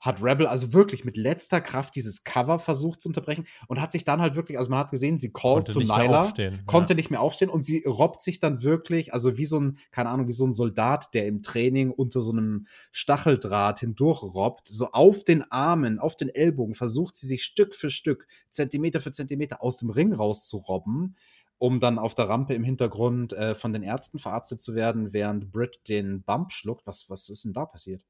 [0.00, 4.04] hat Rebel also wirklich mit letzter Kraft dieses Cover versucht zu unterbrechen und hat sich
[4.04, 6.32] dann halt wirklich, also man hat gesehen, sie callt zu Nyla,
[6.66, 6.96] konnte ja.
[6.96, 10.28] nicht mehr aufstehen und sie robbt sich dann wirklich, also wie so ein, keine Ahnung,
[10.28, 15.24] wie so ein Soldat, der im Training unter so einem Stacheldraht hindurch robbt, so auf
[15.24, 19.78] den Armen, auf den Ellbogen versucht sie sich Stück für Stück, Zentimeter für Zentimeter aus
[19.78, 21.16] dem Ring rauszurobben
[21.58, 25.52] um dann auf der Rampe im Hintergrund äh, von den Ärzten verarztet zu werden, während
[25.52, 26.86] Britt den Bump schluckt.
[26.86, 28.02] Was, was ist denn da passiert?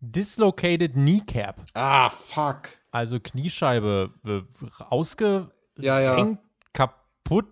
[0.00, 1.60] Dislocated Kneecap.
[1.74, 2.68] Ah, fuck.
[2.90, 4.42] Also Kniescheibe äh,
[4.84, 6.38] ausgerenkt, Ja, ja.
[6.72, 7.46] kaputt,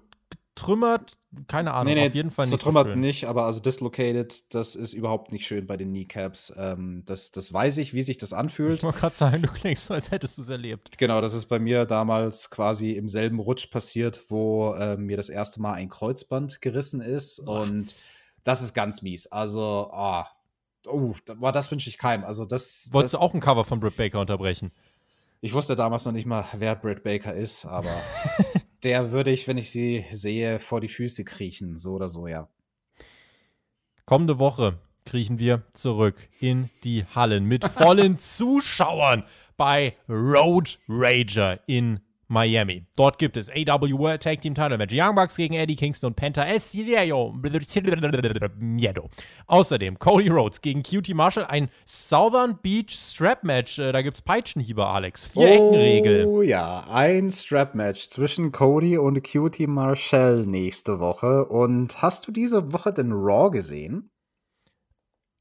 [0.56, 1.18] getrümmert.
[1.48, 3.00] Keine Ahnung, auf jeden Fall nicht so zertrümmert schön.
[3.00, 6.52] nicht, aber also dislocated, das ist überhaupt nicht schön bei den Kneecaps.
[6.56, 8.78] Ähm, das, das weiß ich, wie sich das anfühlt.
[8.78, 10.96] Ich wollte gerade sagen, du klingst so, als hättest du es erlebt.
[10.96, 15.28] Genau, das ist bei mir damals quasi im selben Rutsch passiert, wo äh, mir das
[15.28, 17.44] erste Mal ein Kreuzband gerissen ist.
[17.44, 17.60] Boah.
[17.60, 17.94] Und
[18.44, 19.26] das ist ganz mies.
[19.26, 20.35] Also, ah, oh,
[21.24, 22.24] da- boah, das wünsche ich keinem.
[22.24, 22.88] Also, das.
[22.92, 24.72] Wolltest das du auch ein Cover von Britt Baker unterbrechen?
[25.40, 27.90] ich wusste damals noch nicht mal, wer Britt Baker ist, aber
[28.82, 31.76] der würde ich, wenn ich sie sehe, vor die Füße kriechen.
[31.76, 32.48] So oder so, ja.
[34.04, 39.24] Kommende Woche kriechen wir zurück in die Hallen mit vollen Zuschauern
[39.56, 42.84] bei Road Rager in Miami.
[42.96, 44.94] Dort gibt es AW World Tag Team Title Match.
[44.96, 47.34] Young Bucks gegen Eddie Kingston und Penta Estilio
[48.58, 49.08] Miedo.
[49.46, 51.46] Außerdem Cody Rhodes gegen QT Marshall.
[51.46, 53.78] Ein Southern Beach Strap Match.
[53.78, 55.24] Äh, Da gibt es Peitschenhiebe, Alex.
[55.26, 56.26] Vier-Ecken-Regel.
[56.26, 61.46] Oh ja, ein Strap-Match zwischen Cody und Cutie Marshall nächste Woche.
[61.46, 64.10] Und hast du diese Woche den Raw gesehen?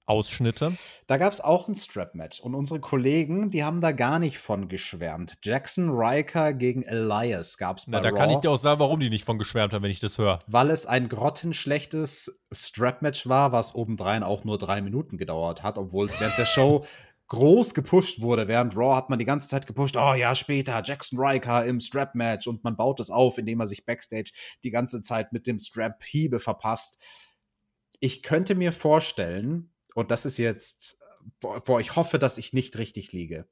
[0.07, 0.77] Ausschnitte.
[1.07, 2.39] Da gab es auch ein Strap-Match.
[2.39, 5.35] Und unsere Kollegen, die haben da gar nicht von geschwärmt.
[5.43, 8.17] Jackson Riker gegen Elias gab es bei Na, da Raw.
[8.17, 10.39] kann ich dir auch sagen, warum die nicht von geschwärmt haben, wenn ich das höre.
[10.47, 16.07] weil es ein grottenschlechtes Strap-Match war, was obendrein auch nur drei Minuten gedauert hat, obwohl
[16.07, 16.85] es während der Show
[17.27, 18.47] groß gepusht wurde.
[18.47, 22.45] Während Raw hat man die ganze Zeit gepusht, oh ja, später Jackson Riker im Strap-Match
[22.45, 24.31] und man baut es auf, indem er sich backstage
[24.63, 27.01] die ganze Zeit mit dem Strap Hiebe verpasst.
[27.99, 30.99] Ich könnte mir vorstellen, und das ist jetzt,
[31.39, 33.47] boah, ich hoffe, dass ich nicht richtig liege.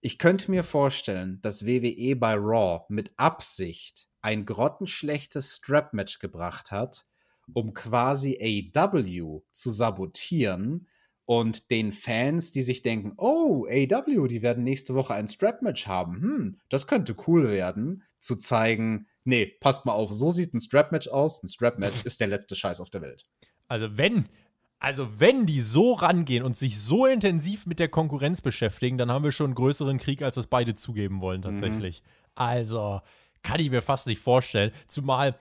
[0.00, 7.04] Ich könnte mir vorstellen, dass WWE bei Raw mit Absicht ein grottenschlechtes Strap-Match gebracht hat,
[7.52, 10.88] um quasi AW zu sabotieren
[11.24, 16.22] und den Fans, die sich denken, oh, AW, die werden nächste Woche ein Strap-Match haben,
[16.22, 21.08] hm, das könnte cool werden, zu zeigen, nee, passt mal auf, so sieht ein Strap-Match
[21.08, 23.26] aus, ein Strap-Match ist der letzte Scheiß auf der Welt.
[23.68, 24.28] Also wenn,
[24.78, 29.24] also wenn die so rangehen und sich so intensiv mit der Konkurrenz beschäftigen, dann haben
[29.24, 32.02] wir schon einen größeren Krieg, als das beide zugeben wollen tatsächlich.
[32.34, 33.00] Also
[33.42, 34.72] kann ich mir fast nicht vorstellen.
[34.88, 35.34] Zumal,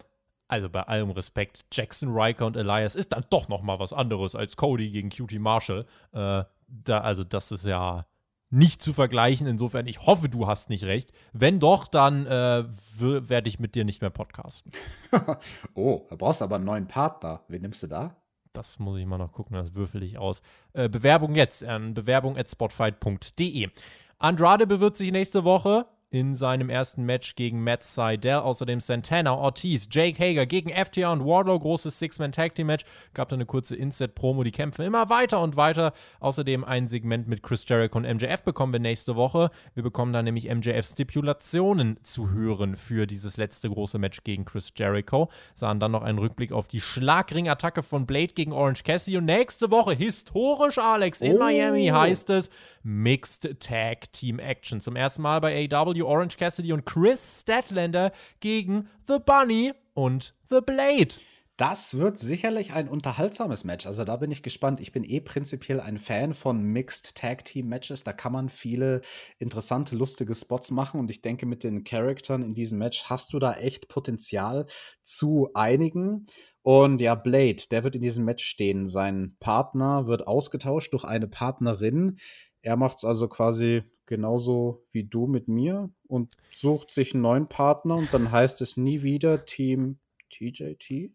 [0.47, 4.35] also bei allem Respekt, Jackson Riker und Elias ist dann doch noch mal was anderes
[4.35, 5.85] als Cody gegen Cutie Marshall.
[6.13, 8.05] Äh, da, also das ist ja
[8.49, 9.47] nicht zu vergleichen.
[9.47, 11.11] Insofern, ich hoffe, du hast nicht recht.
[11.33, 12.63] Wenn doch, dann äh,
[12.99, 14.71] werde ich mit dir nicht mehr podcasten.
[15.75, 17.41] oh, da brauchst du aber einen neuen Partner.
[17.47, 18.15] Wen nimmst du da?
[18.57, 20.41] Das muss ich mal noch gucken, das würfel ich aus.
[20.73, 23.69] Äh, Bewerbung jetzt an bewerbung.spotfight.de.
[24.17, 28.35] Andrade bewirbt sich nächste Woche in seinem ersten Match gegen Matt Seidel.
[28.39, 31.59] Außerdem Santana, Ortiz, Jake Hager gegen FTR und Wardlow.
[31.59, 32.83] Großes Six-Man-Tag-Team-Match.
[33.13, 34.43] Gab da eine kurze Inset-Promo.
[34.43, 35.93] Die kämpfen immer weiter und weiter.
[36.19, 39.49] Außerdem ein Segment mit Chris Jericho und MJF bekommen wir nächste Woche.
[39.73, 45.29] Wir bekommen da nämlich MJF-Stipulationen zu hören für dieses letzte große Match gegen Chris Jericho.
[45.53, 49.17] Sahen dann noch einen Rückblick auf die Schlagring-Attacke von Blade gegen Orange Cassidy.
[49.17, 51.39] Und nächste Woche, historisch, Alex, in Oh.
[51.39, 52.49] Miami heißt es
[52.83, 54.79] Mixed Tag Team Action.
[54.81, 60.59] Zum ersten Mal bei AW Orange Cassidy und Chris Statlander gegen The Bunny und The
[60.65, 61.15] Blade.
[61.57, 63.85] Das wird sicherlich ein unterhaltsames Match.
[63.85, 64.81] Also da bin ich gespannt.
[64.81, 68.03] Ich bin eh prinzipiell ein Fan von Mixed Tag Team Matches.
[68.03, 69.01] Da kann man viele
[69.39, 70.99] interessante, lustige Spots machen.
[70.99, 74.65] Und ich denke, mit den Charaktern in diesem Match hast du da echt Potenzial
[75.05, 76.27] zu einigen.
[76.61, 78.89] Und ja, Blade, der wird in diesem Match stehen.
[78.89, 82.17] Sein Partner wird ausgetauscht durch eine Partnerin.
[82.65, 87.47] Er macht es also quasi genauso wie du mit mir und sucht sich einen neuen
[87.47, 87.95] Partner.
[87.95, 89.99] Und dann heißt es nie wieder Team
[90.31, 91.11] TJT.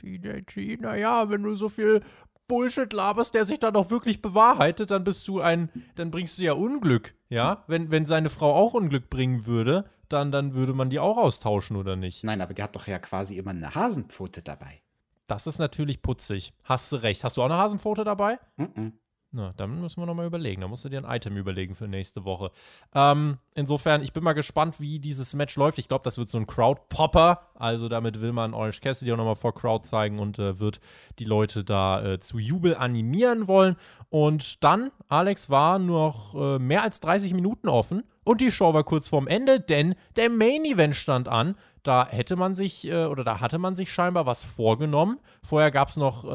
[0.00, 2.02] DJT, naja, wenn du so viel
[2.46, 6.42] Bullshit laberst, der sich dann auch wirklich bewahrheitet, dann bist du ein, dann bringst du
[6.42, 7.64] ja Unglück, ja?
[7.66, 11.76] Wenn, wenn seine Frau auch Unglück bringen würde, dann, dann würde man die auch austauschen,
[11.76, 12.22] oder nicht?
[12.22, 14.82] Nein, aber die hat doch ja quasi immer eine Hasenpfote dabei.
[15.26, 16.52] Das ist natürlich putzig.
[16.62, 17.24] Hast du recht.
[17.24, 18.38] Hast du auch eine Hasenpfote dabei?
[18.56, 18.98] Mhm.
[19.34, 20.60] Na, dann müssen wir nochmal überlegen.
[20.60, 22.50] Da musst du dir ein Item überlegen für nächste Woche.
[22.94, 25.78] Ähm, insofern, ich bin mal gespannt, wie dieses Match läuft.
[25.78, 27.40] Ich glaube, das wird so ein Crowd-Popper.
[27.54, 30.80] Also damit will man Orange Cassidy auch nochmal vor Crowd zeigen und äh, wird
[31.18, 33.76] die Leute da äh, zu Jubel animieren wollen.
[34.10, 38.04] Und dann, Alex, war noch äh, mehr als 30 Minuten offen.
[38.24, 41.56] Und die Show war kurz vorm Ende, denn der Main Event stand an.
[41.84, 45.18] Da hätte man sich, äh, oder da hatte man sich scheinbar was vorgenommen.
[45.42, 46.28] Vorher gab es noch, äh,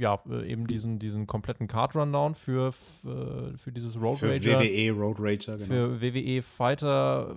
[0.00, 4.60] ja, äh, eben diesen, diesen kompletten Card-Rundown für, f- äh, für dieses Road Für Rager.
[4.60, 5.66] WWE Road Rager, genau.
[5.66, 7.36] Für WWE Fighter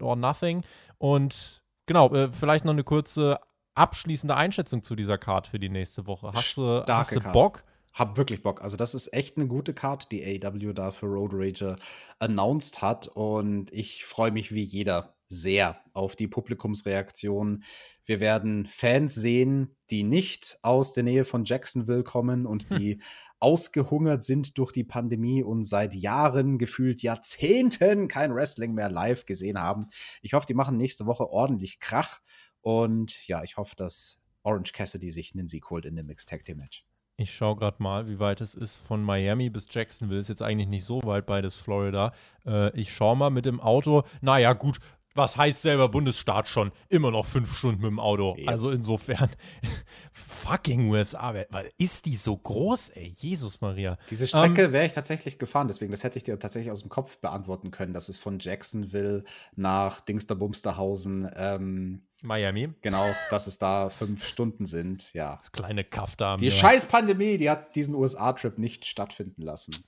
[0.00, 0.62] or Nothing.
[0.98, 3.40] Und genau, äh, vielleicht noch eine kurze
[3.74, 6.30] abschließende Einschätzung zu dieser Card für die nächste Woche.
[6.34, 7.64] Hast du, hast du Bock?
[7.94, 8.62] Hab wirklich Bock.
[8.62, 11.76] Also, das ist echt eine gute Card, die AEW da für Road Rager
[12.20, 13.08] announced hat.
[13.08, 17.64] Und ich freue mich wie jeder sehr auf die Publikumsreaktion.
[18.04, 22.78] Wir werden Fans sehen, die nicht aus der Nähe von Jacksonville kommen und hm.
[22.78, 23.02] die
[23.38, 29.60] ausgehungert sind durch die Pandemie und seit Jahren, gefühlt Jahrzehnten kein Wrestling mehr live gesehen
[29.60, 29.88] haben.
[30.22, 32.20] Ich hoffe, die machen nächste Woche ordentlich Krach.
[32.62, 36.44] Und ja, ich hoffe, dass Orange Cassidy sich einen Sieg holt in dem Mixed Tag
[36.44, 36.84] Team Match.
[37.18, 40.20] Ich schaue gerade mal, wie weit es ist von Miami bis Jacksonville.
[40.20, 42.12] Ist jetzt eigentlich nicht so weit, beides Florida.
[42.44, 44.02] Äh, ich schaue mal mit dem Auto.
[44.20, 44.78] Naja, gut,
[45.16, 46.72] was heißt selber Bundesstaat schon?
[46.88, 48.36] Immer noch fünf Stunden mit dem Auto.
[48.38, 48.48] Ja.
[48.48, 49.30] Also insofern,
[50.12, 51.34] fucking USA,
[51.78, 53.12] ist die so groß, ey?
[53.16, 53.98] Jesus Maria.
[54.10, 56.90] Diese Strecke ähm, wäre ich tatsächlich gefahren, deswegen, das hätte ich dir tatsächlich aus dem
[56.90, 62.70] Kopf beantworten können, dass es von Jacksonville nach Dingsterbumsterhausen, ähm, Miami.
[62.80, 65.36] Genau, dass es da fünf Stunden sind, ja.
[65.36, 66.36] Das kleine Kaff da.
[66.36, 69.84] Die scheiß Pandemie, die hat diesen USA-Trip nicht stattfinden lassen.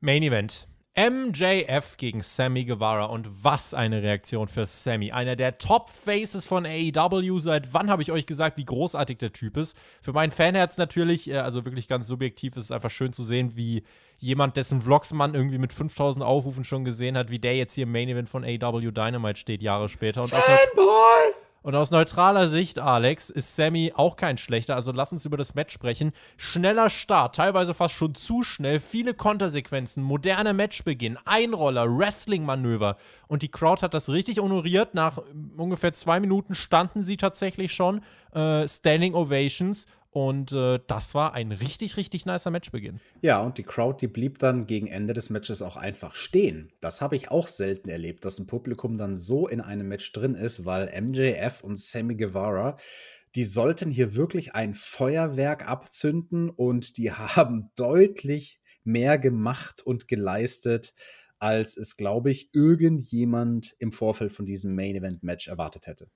[0.00, 0.68] Main Event.
[0.98, 5.12] MJF gegen Sammy Guevara und was eine Reaktion für Sammy.
[5.12, 7.38] Einer der Top-Faces von AEW.
[7.38, 9.76] Seit wann habe ich euch gesagt, wie großartig der Typ ist?
[10.02, 13.54] Für mein Fanherz natürlich, äh, also wirklich ganz subjektiv, ist es einfach schön zu sehen,
[13.54, 13.84] wie
[14.18, 17.84] jemand, dessen Vlogs man irgendwie mit 5000 Aufrufen schon gesehen hat, wie der jetzt hier
[17.84, 20.22] im Main Event von AEW Dynamite steht, Jahre später.
[20.22, 21.37] Und Fanboy!
[21.62, 24.76] Und aus neutraler Sicht, Alex, ist Sammy auch kein schlechter.
[24.76, 26.12] Also lass uns über das Match sprechen.
[26.36, 28.78] Schneller Start, teilweise fast schon zu schnell.
[28.78, 32.96] Viele Kontersequenzen, moderner Matchbeginn, Einroller, Wrestling-Manöver.
[33.26, 34.94] Und die Crowd hat das richtig honoriert.
[34.94, 35.20] Nach
[35.56, 38.02] ungefähr zwei Minuten standen sie tatsächlich schon.
[38.32, 39.86] Äh, Standing Ovations.
[40.10, 43.00] Und äh, das war ein richtig, richtig nicer Matchbeginn.
[43.20, 46.72] Ja, und die Crowd, die blieb dann gegen Ende des Matches auch einfach stehen.
[46.80, 50.34] Das habe ich auch selten erlebt, dass ein Publikum dann so in einem Match drin
[50.34, 52.78] ist, weil MJF und Sammy Guevara,
[53.34, 60.94] die sollten hier wirklich ein Feuerwerk abzünden und die haben deutlich mehr gemacht und geleistet,
[61.38, 66.10] als es, glaube ich, irgendjemand im Vorfeld von diesem Main Event Match erwartet hätte.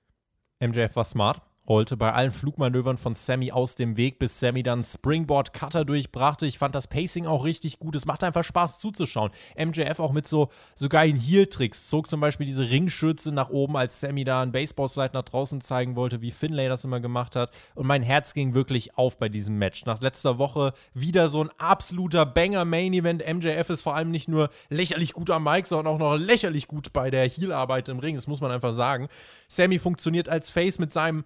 [0.59, 4.83] MJF war smart rollte bei allen Flugmanövern von Sammy aus dem Weg, bis Sammy dann
[4.83, 6.45] Springboard Cutter durchbrachte.
[6.45, 7.95] Ich fand das Pacing auch richtig gut.
[7.95, 9.31] Es macht einfach Spaß zuzuschauen.
[9.57, 11.87] MJF auch mit so, so geilen Heel-Tricks.
[11.87, 15.95] Zog zum Beispiel diese Ringschürze nach oben, als Sammy da einen Baseball-Slide nach draußen zeigen
[15.95, 17.51] wollte, wie Finlay das immer gemacht hat.
[17.75, 19.85] Und mein Herz ging wirklich auf bei diesem Match.
[19.85, 23.23] Nach letzter Woche wieder so ein absoluter Banger-Main-Event.
[23.25, 26.91] MJF ist vor allem nicht nur lächerlich gut am Mic, sondern auch noch lächerlich gut
[26.91, 28.15] bei der Heel-Arbeit im Ring.
[28.15, 29.07] Das muss man einfach sagen.
[29.47, 31.23] Sammy funktioniert als Face mit seinem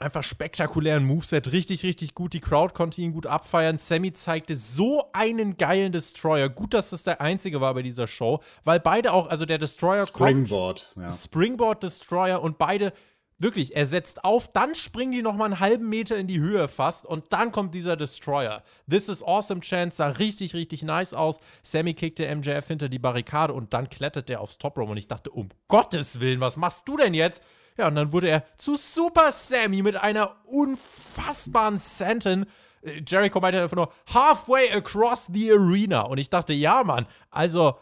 [0.00, 2.32] einfach spektakulären Moveset, richtig, richtig gut.
[2.32, 3.78] Die Crowd konnte ihn gut abfeiern.
[3.78, 6.48] Sammy zeigte so einen geilen Destroyer.
[6.48, 10.06] Gut, dass das der einzige war bei dieser Show, weil beide auch, also der Destroyer
[10.06, 11.12] Springboard, kommt, ja.
[11.12, 12.92] Springboard Destroyer und beide
[13.40, 17.06] wirklich, er setzt auf, dann springen die nochmal einen halben Meter in die Höhe fast
[17.06, 18.62] und dann kommt dieser Destroyer.
[18.88, 21.40] This is awesome Chance, sah richtig, richtig nice aus.
[21.62, 25.08] Sammy kickte MJF hinter die Barrikade und dann klettert er aufs Top Rope und ich
[25.08, 27.42] dachte, um Gottes Willen, was machst du denn jetzt?
[27.80, 32.44] Ja, und dann wurde er zu Super Sammy mit einer unfassbaren Senton.
[32.82, 36.02] Äh, Jericho meinte einfach nur halfway across the arena.
[36.02, 37.78] Und ich dachte, ja, Mann, also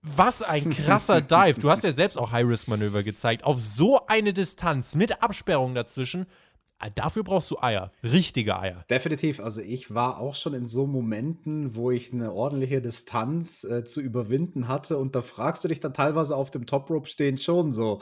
[0.00, 1.60] was ein krasser Dive.
[1.60, 3.44] Du hast ja selbst auch High-Risk-Manöver gezeigt.
[3.44, 6.24] Auf so eine Distanz mit Absperrung dazwischen.
[6.80, 8.86] Äh, dafür brauchst du Eier, richtige Eier.
[8.88, 9.40] Definitiv.
[9.40, 14.00] Also ich war auch schon in so Momenten, wo ich eine ordentliche Distanz äh, zu
[14.00, 17.72] überwinden hatte und da fragst du dich dann teilweise auf dem Top Rope stehen schon
[17.72, 18.00] so,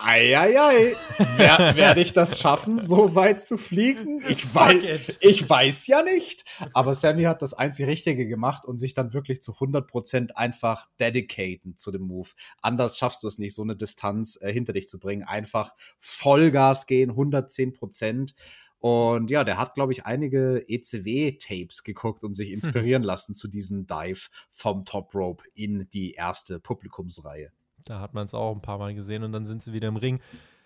[0.00, 0.94] Eieiei,
[1.36, 4.22] Wer, werde ich das schaffen, so weit zu fliegen?
[4.28, 6.44] Ich weiß, ich weiß ja nicht.
[6.72, 11.76] Aber Sammy hat das einzig Richtige gemacht und sich dann wirklich zu 100% einfach dedicaten
[11.76, 12.28] zu dem Move.
[12.62, 15.24] Anders schaffst du es nicht, so eine Distanz äh, hinter dich zu bringen.
[15.24, 18.34] Einfach Vollgas gehen, 110%.
[18.78, 23.86] Und ja, der hat, glaube ich, einige ECW-Tapes geguckt und sich inspirieren lassen zu diesem
[23.86, 27.50] Dive vom Top Rope in die erste Publikumsreihe.
[27.88, 29.96] Da hat man es auch ein paar Mal gesehen und dann sind sie wieder im
[29.96, 30.20] Ring.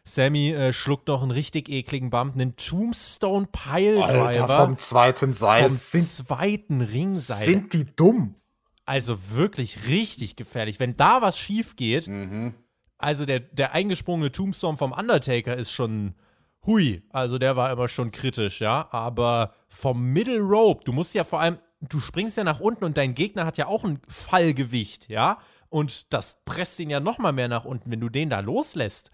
[0.04, 4.26] Sammy äh, schluckt noch einen richtig ekligen Bump, einen Tombstone Piledriver.
[4.26, 5.64] Alter, vom zweiten Seil.
[5.64, 7.44] Vom sind, zweiten Ringseil.
[7.44, 8.34] Sind die dumm?
[8.84, 10.80] Also wirklich richtig gefährlich.
[10.80, 12.54] Wenn da was schief geht, mhm.
[12.98, 16.14] also der, der eingesprungene Tombstone vom Undertaker ist schon
[16.66, 17.02] hui.
[17.10, 18.88] Also der war immer schon kritisch, ja.
[18.90, 22.96] Aber vom Middle Rope, du musst ja vor allem, du springst ja nach unten und
[22.96, 25.38] dein Gegner hat ja auch ein Fallgewicht, ja.
[25.72, 29.10] Und das presst ihn ja noch mal mehr nach unten, wenn du den da loslässt.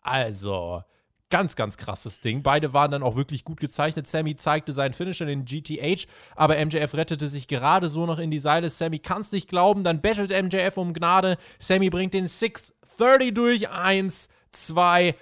[0.00, 0.82] Also,
[1.28, 2.42] ganz, ganz krasses Ding.
[2.42, 4.08] Beide waren dann auch wirklich gut gezeichnet.
[4.08, 8.38] Sammy zeigte seinen Finisher, den GTH, aber MJF rettete sich gerade so noch in die
[8.38, 8.70] Seile.
[8.70, 11.36] Sammy kann es nicht glauben, dann bettelt MJF um Gnade.
[11.58, 15.14] Sammy bringt den 630 durch 1, zwei,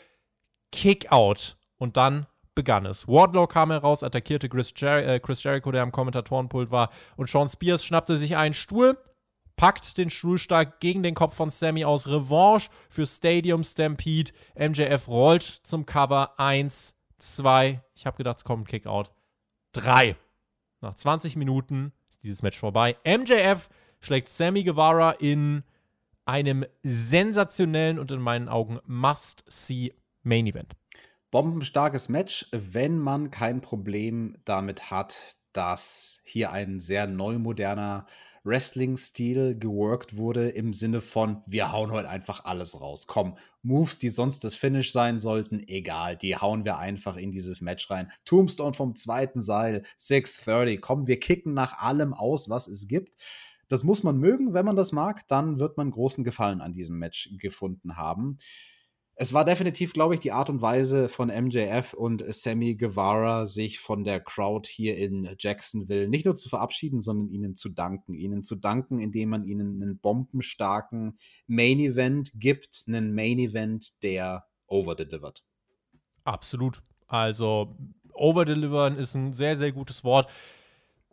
[0.70, 1.57] Kickout.
[1.78, 3.09] Und dann begann es.
[3.09, 7.49] Wardlow kam heraus, attackierte Chris, Jer äh, Chris Jericho, der am Kommentatorenpult war, und Sean
[7.49, 8.97] Spears schnappte sich einen Stuhl,
[9.57, 12.07] packt den Stuhlstark gegen den Kopf von Sammy aus.
[12.07, 14.32] Revanche für Stadium Stampede.
[14.54, 16.38] MJF rollt zum Cover.
[16.38, 17.82] Eins, zwei.
[17.94, 19.11] Ich habe gedacht, es kommt ein Kickout.
[19.72, 20.16] Drei.
[20.80, 22.96] Nach 20 Minuten ist dieses Match vorbei.
[23.04, 23.68] MJF
[24.00, 25.64] schlägt Sammy Guevara in
[26.26, 30.74] einem sensationellen und in meinen Augen Must-See Main Event.
[31.30, 38.07] Bombenstarkes Match, wenn man kein Problem damit hat, dass hier ein sehr neumoderner
[38.47, 43.07] Wrestling-Stil geworkt wurde im Sinne von, wir hauen heute einfach alles raus.
[43.07, 47.61] Komm, Moves, die sonst das Finish sein sollten, egal, die hauen wir einfach in dieses
[47.61, 48.11] Match rein.
[48.24, 53.16] Tombstone vom zweiten Seil, 630, komm, wir kicken nach allem aus, was es gibt.
[53.68, 54.55] Das muss man mögen.
[54.55, 58.38] Wenn man das mag, dann wird man großen Gefallen an diesem Match gefunden haben
[59.18, 63.80] es war definitiv, glaube ich, die Art und Weise von MJF und Sammy Guevara, sich
[63.80, 68.12] von der Crowd hier in Jacksonville nicht nur zu verabschieden, sondern ihnen zu danken.
[68.12, 74.44] Ihnen zu danken, indem man ihnen einen bombenstarken Main Event gibt, einen Main Event, der
[74.66, 75.42] overdelivert.
[76.24, 76.82] Absolut.
[77.06, 77.74] Also,
[78.12, 80.28] overdelivern ist ein sehr, sehr gutes Wort.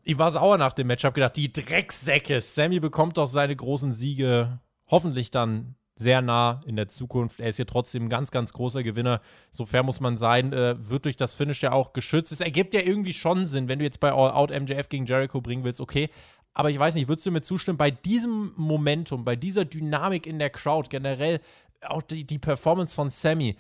[0.03, 2.41] Ich war sauer nach dem Match, habe gedacht, die Drecksäcke.
[2.41, 7.39] Sammy bekommt doch seine großen Siege hoffentlich dann sehr nah in der Zukunft.
[7.39, 9.21] Er ist hier trotzdem ein ganz, ganz großer Gewinner.
[9.51, 10.51] So fair muss man sein.
[10.51, 12.31] Äh, wird durch das Finish ja auch geschützt.
[12.31, 15.41] Es ergibt ja irgendwie schon Sinn, wenn du jetzt bei All Out MJF gegen Jericho
[15.41, 16.09] bringen willst, okay.
[16.55, 20.37] Aber ich weiß nicht, würdest du mir zustimmen, bei diesem Momentum, bei dieser Dynamik in
[20.37, 21.39] der Crowd, generell
[21.81, 23.55] auch die, die Performance von Sammy,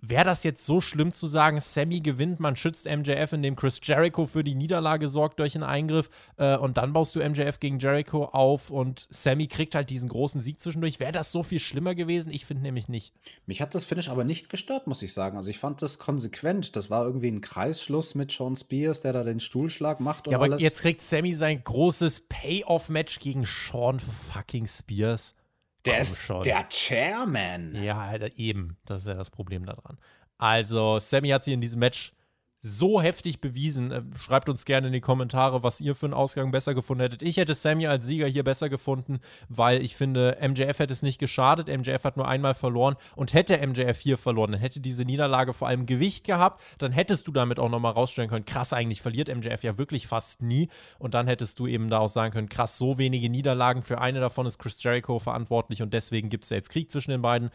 [0.00, 4.26] Wäre das jetzt so schlimm zu sagen, Sammy gewinnt, man schützt MJF, indem Chris Jericho
[4.26, 8.26] für die Niederlage sorgt durch einen Eingriff äh, und dann baust du MJF gegen Jericho
[8.26, 11.00] auf und Sammy kriegt halt diesen großen Sieg zwischendurch.
[11.00, 12.32] Wäre das so viel schlimmer gewesen?
[12.32, 13.12] Ich finde nämlich nicht.
[13.46, 15.36] Mich hat das Finish aber nicht gestört, muss ich sagen.
[15.36, 16.76] Also ich fand das konsequent.
[16.76, 20.38] Das war irgendwie ein Kreisschluss mit Sean Spears, der da den Stuhlschlag macht und ja,
[20.38, 20.62] aber alles.
[20.62, 25.34] jetzt kriegt Sammy sein großes Payoff-Match gegen Sean fucking Spears.
[25.84, 26.42] Der ist schon.
[26.42, 27.82] der Chairman.
[27.82, 28.76] Ja, eben.
[28.84, 29.98] Das ist ja das Problem daran.
[30.38, 32.12] Also, Sammy hat sich in diesem Match
[32.62, 33.92] so heftig bewiesen.
[33.92, 37.22] Äh, schreibt uns gerne in die Kommentare, was ihr für einen Ausgang besser gefunden hättet.
[37.22, 41.18] Ich hätte Sammy als Sieger hier besser gefunden, weil ich finde, MJF hätte es nicht
[41.18, 41.68] geschadet.
[41.68, 45.68] MJF hat nur einmal verloren und hätte MJF hier verloren, dann hätte diese Niederlage vor
[45.68, 46.60] allem Gewicht gehabt.
[46.78, 50.42] Dann hättest du damit auch nochmal rausstellen können, krass, eigentlich verliert MJF ja wirklich fast
[50.42, 50.68] nie.
[50.98, 53.82] Und dann hättest du eben da auch sagen können, krass, so wenige Niederlagen.
[53.82, 57.10] Für eine davon ist Chris Jericho verantwortlich und deswegen gibt es ja jetzt Krieg zwischen
[57.10, 57.50] den beiden.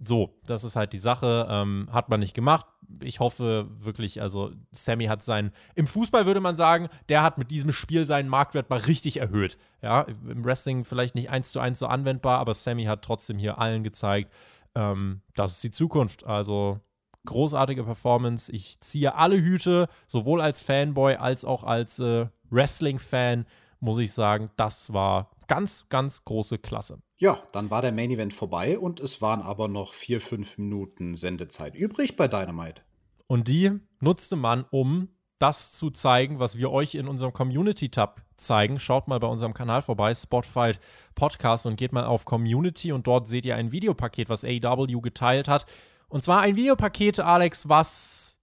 [0.00, 1.46] So, das ist halt die Sache.
[1.50, 2.66] Ähm, hat man nicht gemacht.
[3.02, 7.50] Ich hoffe wirklich, also Sammy hat seinen, im Fußball würde man sagen, der hat mit
[7.50, 9.58] diesem Spiel seinen Marktwert mal richtig erhöht.
[9.82, 13.58] Ja, im Wrestling vielleicht nicht eins zu eins so anwendbar, aber Sammy hat trotzdem hier
[13.58, 14.32] allen gezeigt,
[14.74, 16.24] ähm, das ist die Zukunft.
[16.24, 16.80] Also
[17.26, 18.50] großartige Performance.
[18.50, 23.46] Ich ziehe alle Hüte, sowohl als Fanboy als auch als äh, Wrestling-Fan,
[23.80, 27.00] muss ich sagen, das war ganz, ganz große Klasse.
[27.20, 31.16] Ja, dann war der Main Event vorbei und es waren aber noch vier, fünf Minuten
[31.16, 32.82] Sendezeit übrig bei Dynamite.
[33.26, 35.08] Und die nutzte man, um
[35.38, 38.78] das zu zeigen, was wir euch in unserem Community-Tab zeigen.
[38.78, 40.78] Schaut mal bei unserem Kanal vorbei, Spotfight
[41.16, 45.48] Podcast, und geht mal auf Community und dort seht ihr ein Videopaket, was AEW geteilt
[45.48, 45.66] hat.
[46.08, 48.36] Und zwar ein Videopaket, Alex, was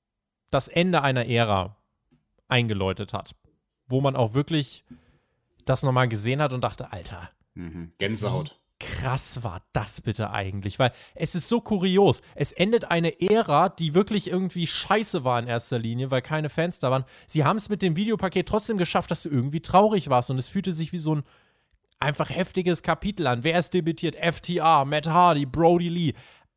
[0.51, 1.78] das Ende einer Ära
[2.49, 3.36] eingeläutet hat.
[3.88, 4.84] Wo man auch wirklich
[5.63, 7.30] das nochmal gesehen hat und dachte, Alter.
[7.53, 7.93] Mhm.
[7.97, 10.80] Gänsehaut krass war das bitte eigentlich?
[10.80, 12.21] Weil es ist so kurios.
[12.36, 16.80] Es endet eine Ära, die wirklich irgendwie scheiße war in erster Linie, weil keine Fans
[16.80, 17.05] da waren.
[17.28, 20.47] Sie haben es mit dem Videopaket trotzdem geschafft, dass du irgendwie traurig warst und es
[20.47, 21.23] fühlte sich wie so ein
[21.99, 23.43] einfach heftiges Kapitel an.
[23.43, 24.15] Wer ist debütiert?
[24.15, 26.13] FTR, Matt Hardy, Brody Lee.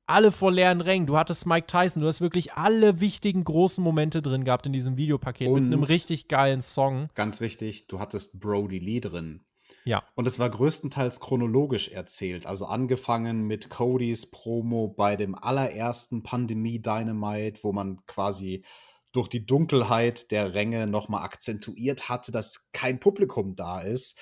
[0.06, 1.06] Alle vor leeren Rängen.
[1.06, 2.00] Du hattest Mike Tyson.
[2.00, 5.82] Du hast wirklich alle wichtigen großen Momente drin gehabt in diesem Videopaket und mit einem
[5.82, 7.10] richtig geilen Song.
[7.14, 9.44] Ganz wichtig, du hattest Brody Lee drin.
[9.88, 10.04] Ja.
[10.14, 12.44] Und es war größtenteils chronologisch erzählt.
[12.44, 18.66] Also angefangen mit Codys Promo bei dem allerersten Pandemie Dynamite, wo man quasi
[19.12, 24.20] durch die Dunkelheit der Ränge nochmal akzentuiert hatte, dass kein Publikum da ist.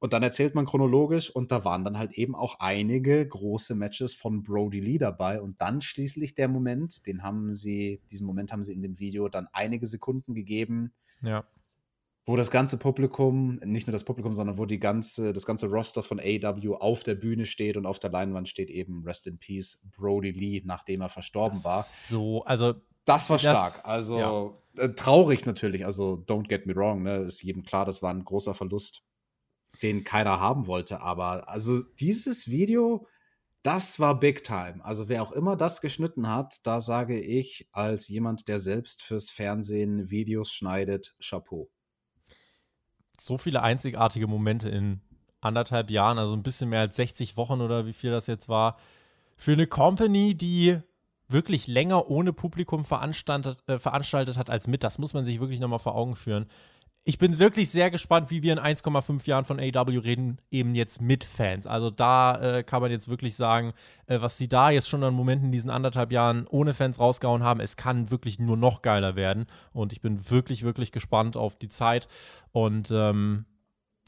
[0.00, 4.14] Und dann erzählt man chronologisch und da waren dann halt eben auch einige große Matches
[4.14, 5.40] von Brody Lee dabei.
[5.40, 9.30] Und dann schließlich der Moment, den haben sie, diesen Moment haben sie in dem Video
[9.30, 10.92] dann einige Sekunden gegeben.
[11.22, 11.46] Ja
[12.28, 16.02] wo das ganze Publikum, nicht nur das Publikum, sondern wo die ganze, das ganze Roster
[16.02, 19.80] von AW auf der Bühne steht und auf der Leinwand steht eben Rest in Peace
[19.96, 21.82] Brody Lee, nachdem er verstorben das war.
[21.82, 22.74] So, also
[23.04, 23.74] das war stark.
[23.74, 24.84] Das, also ja.
[24.84, 25.86] äh, traurig natürlich.
[25.86, 29.04] Also don't get me wrong, ne, ist jedem klar, das war ein großer Verlust,
[29.82, 31.00] den keiner haben wollte.
[31.00, 33.06] Aber also dieses Video,
[33.62, 34.78] Das war Big Time.
[34.84, 39.28] Also wer auch immer das geschnitten hat, da sage ich als jemand, der selbst fürs
[39.30, 41.68] Fernsehen Videos schneidet, Chapeau.
[43.20, 45.00] So viele einzigartige Momente in
[45.40, 48.76] anderthalb Jahren, also ein bisschen mehr als 60 Wochen oder wie viel das jetzt war.
[49.36, 50.78] Für eine Company, die
[51.28, 54.84] wirklich länger ohne Publikum veranstaltet, äh, veranstaltet hat als mit.
[54.84, 56.46] Das muss man sich wirklich nochmal vor Augen führen
[57.08, 61.00] ich bin wirklich sehr gespannt, wie wir in 1,5 Jahren von AW reden, eben jetzt
[61.00, 61.68] mit Fans.
[61.68, 63.74] Also da äh, kann man jetzt wirklich sagen,
[64.06, 67.44] äh, was sie da jetzt schon an Momenten in diesen anderthalb Jahren ohne Fans rausgehauen
[67.44, 69.46] haben, es kann wirklich nur noch geiler werden.
[69.72, 72.08] Und ich bin wirklich, wirklich gespannt auf die Zeit.
[72.50, 73.44] Und ähm,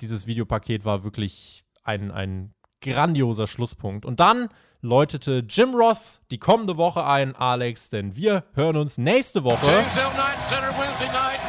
[0.01, 4.07] dieses Videopaket war wirklich ein, ein grandioser Schlusspunkt.
[4.07, 4.49] Und dann
[4.81, 9.67] läutete Jim Ross die kommende Woche ein, Alex, denn wir hören uns nächste Woche.
[9.67, 10.11] James L.
[10.15, 11.48] Knight, Center Wednesday night.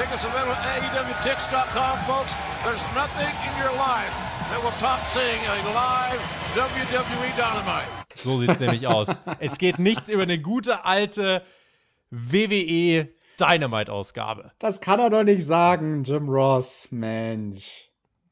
[0.00, 2.32] Tickets available at AEWTix.com, folks.
[2.64, 4.10] There's nothing in your life
[4.48, 6.18] that will top seeing a live
[6.54, 7.86] WWE Dynamite.
[8.24, 9.08] So sieht's nämlich aus.
[9.40, 11.42] Es geht nichts über eine gute alte
[12.10, 14.52] WWE Dynamite-Ausgabe.
[14.58, 17.90] Das kann er doch nicht sagen, Jim Ross, Mensch.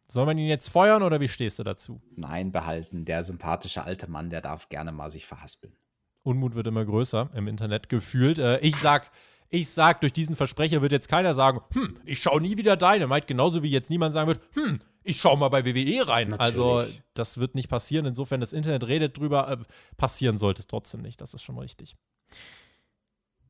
[0.09, 2.01] Soll man ihn jetzt feuern oder wie stehst du dazu?
[2.17, 3.05] Nein, behalten.
[3.05, 5.77] Der sympathische alte Mann, der darf gerne mal sich verhaspeln.
[6.23, 8.39] Unmut wird immer größer im Internet gefühlt.
[8.39, 9.11] Äh, ich sag,
[9.51, 13.27] ich sag, durch diesen Versprecher wird jetzt keiner sagen, hm, ich schaue nie wieder Dynamite,
[13.27, 16.29] genauso wie jetzt niemand sagen wird, hm, ich schaue mal bei WWE rein.
[16.29, 16.59] Natürlich.
[16.59, 16.85] Also,
[17.15, 18.05] das wird nicht passieren.
[18.05, 19.57] Insofern, das Internet redet drüber, äh,
[19.97, 21.21] passieren sollte es trotzdem nicht.
[21.21, 21.97] Das ist schon richtig.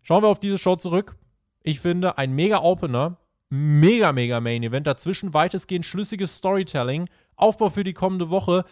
[0.03, 1.16] Schauen wir auf diese Show zurück.
[1.64, 3.18] Ich finde, ein mega Opener,
[3.51, 8.64] mega, mega Main Event, dazwischen weitestgehend schlüssiges Storytelling, Aufbau für die kommende Woche.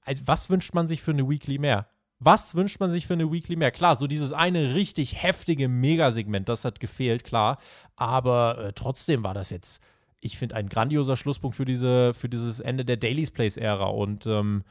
[0.00, 1.91] Also, was wünscht man sich für eine Weekly mehr?
[2.24, 3.72] Was wünscht man sich für eine Weekly mehr?
[3.72, 7.58] Klar, so dieses eine richtig heftige Megasegment, das hat gefehlt, klar.
[7.96, 9.82] Aber äh, trotzdem war das jetzt,
[10.20, 13.86] ich finde, ein grandioser Schlusspunkt für, diese, für dieses Ende der Daily's Place-Ära.
[13.86, 14.62] Und ähm,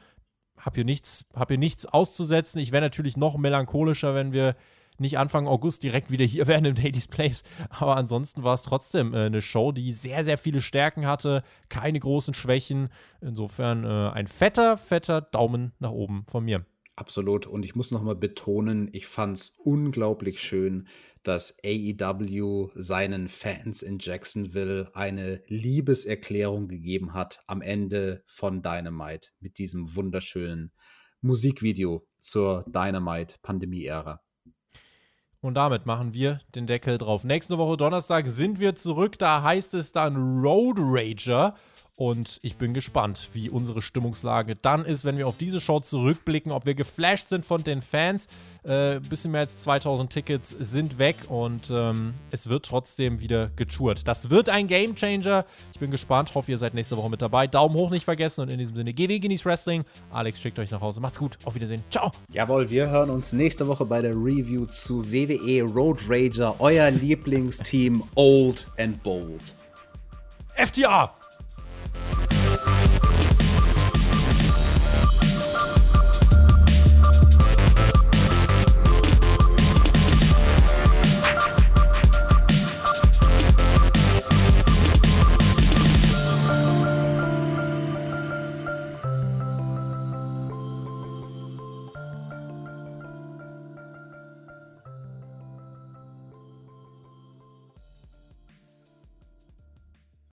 [0.56, 2.58] habe hier, nichts, hab hier nichts auszusetzen.
[2.58, 4.56] Ich wäre natürlich noch melancholischer, wenn wir
[4.96, 7.42] nicht Anfang August direkt wieder hier wären im Daily's Place.
[7.68, 12.00] Aber ansonsten war es trotzdem äh, eine Show, die sehr, sehr viele Stärken hatte, keine
[12.00, 12.88] großen Schwächen.
[13.20, 16.64] Insofern äh, ein fetter, fetter Daumen nach oben von mir.
[17.02, 17.48] Absolut.
[17.48, 20.86] Und ich muss nochmal betonen, ich fand es unglaublich schön,
[21.24, 29.58] dass AEW seinen Fans in Jacksonville eine Liebeserklärung gegeben hat am Ende von Dynamite mit
[29.58, 30.70] diesem wunderschönen
[31.22, 34.20] Musikvideo zur Dynamite-Pandemie-Ära.
[35.40, 37.24] Und damit machen wir den Deckel drauf.
[37.24, 39.18] Nächste Woche Donnerstag sind wir zurück.
[39.18, 41.56] Da heißt es dann Road Rager.
[41.96, 46.50] Und ich bin gespannt, wie unsere Stimmungslage dann ist, wenn wir auf diese Show zurückblicken,
[46.50, 48.28] ob wir geflasht sind von den Fans.
[48.64, 54.08] Äh, bisschen mehr als 2000 Tickets sind weg und ähm, es wird trotzdem wieder getourt.
[54.08, 55.44] Das wird ein Game Changer.
[55.74, 56.34] Ich bin gespannt.
[56.34, 57.46] Hoffe, ihr seid nächste Woche mit dabei.
[57.46, 59.84] Daumen hoch nicht vergessen und in diesem Sinne, GW Guinness Wrestling.
[60.10, 61.00] Alex schickt euch nach Hause.
[61.00, 61.38] Macht's gut.
[61.44, 61.84] Auf Wiedersehen.
[61.90, 62.10] Ciao.
[62.32, 68.02] Jawohl, wir hören uns nächste Woche bei der Review zu WWE Road Rager, euer Lieblingsteam
[68.14, 69.54] Old and Bold.
[70.56, 71.21] FTA!
[72.10, 72.31] Bye.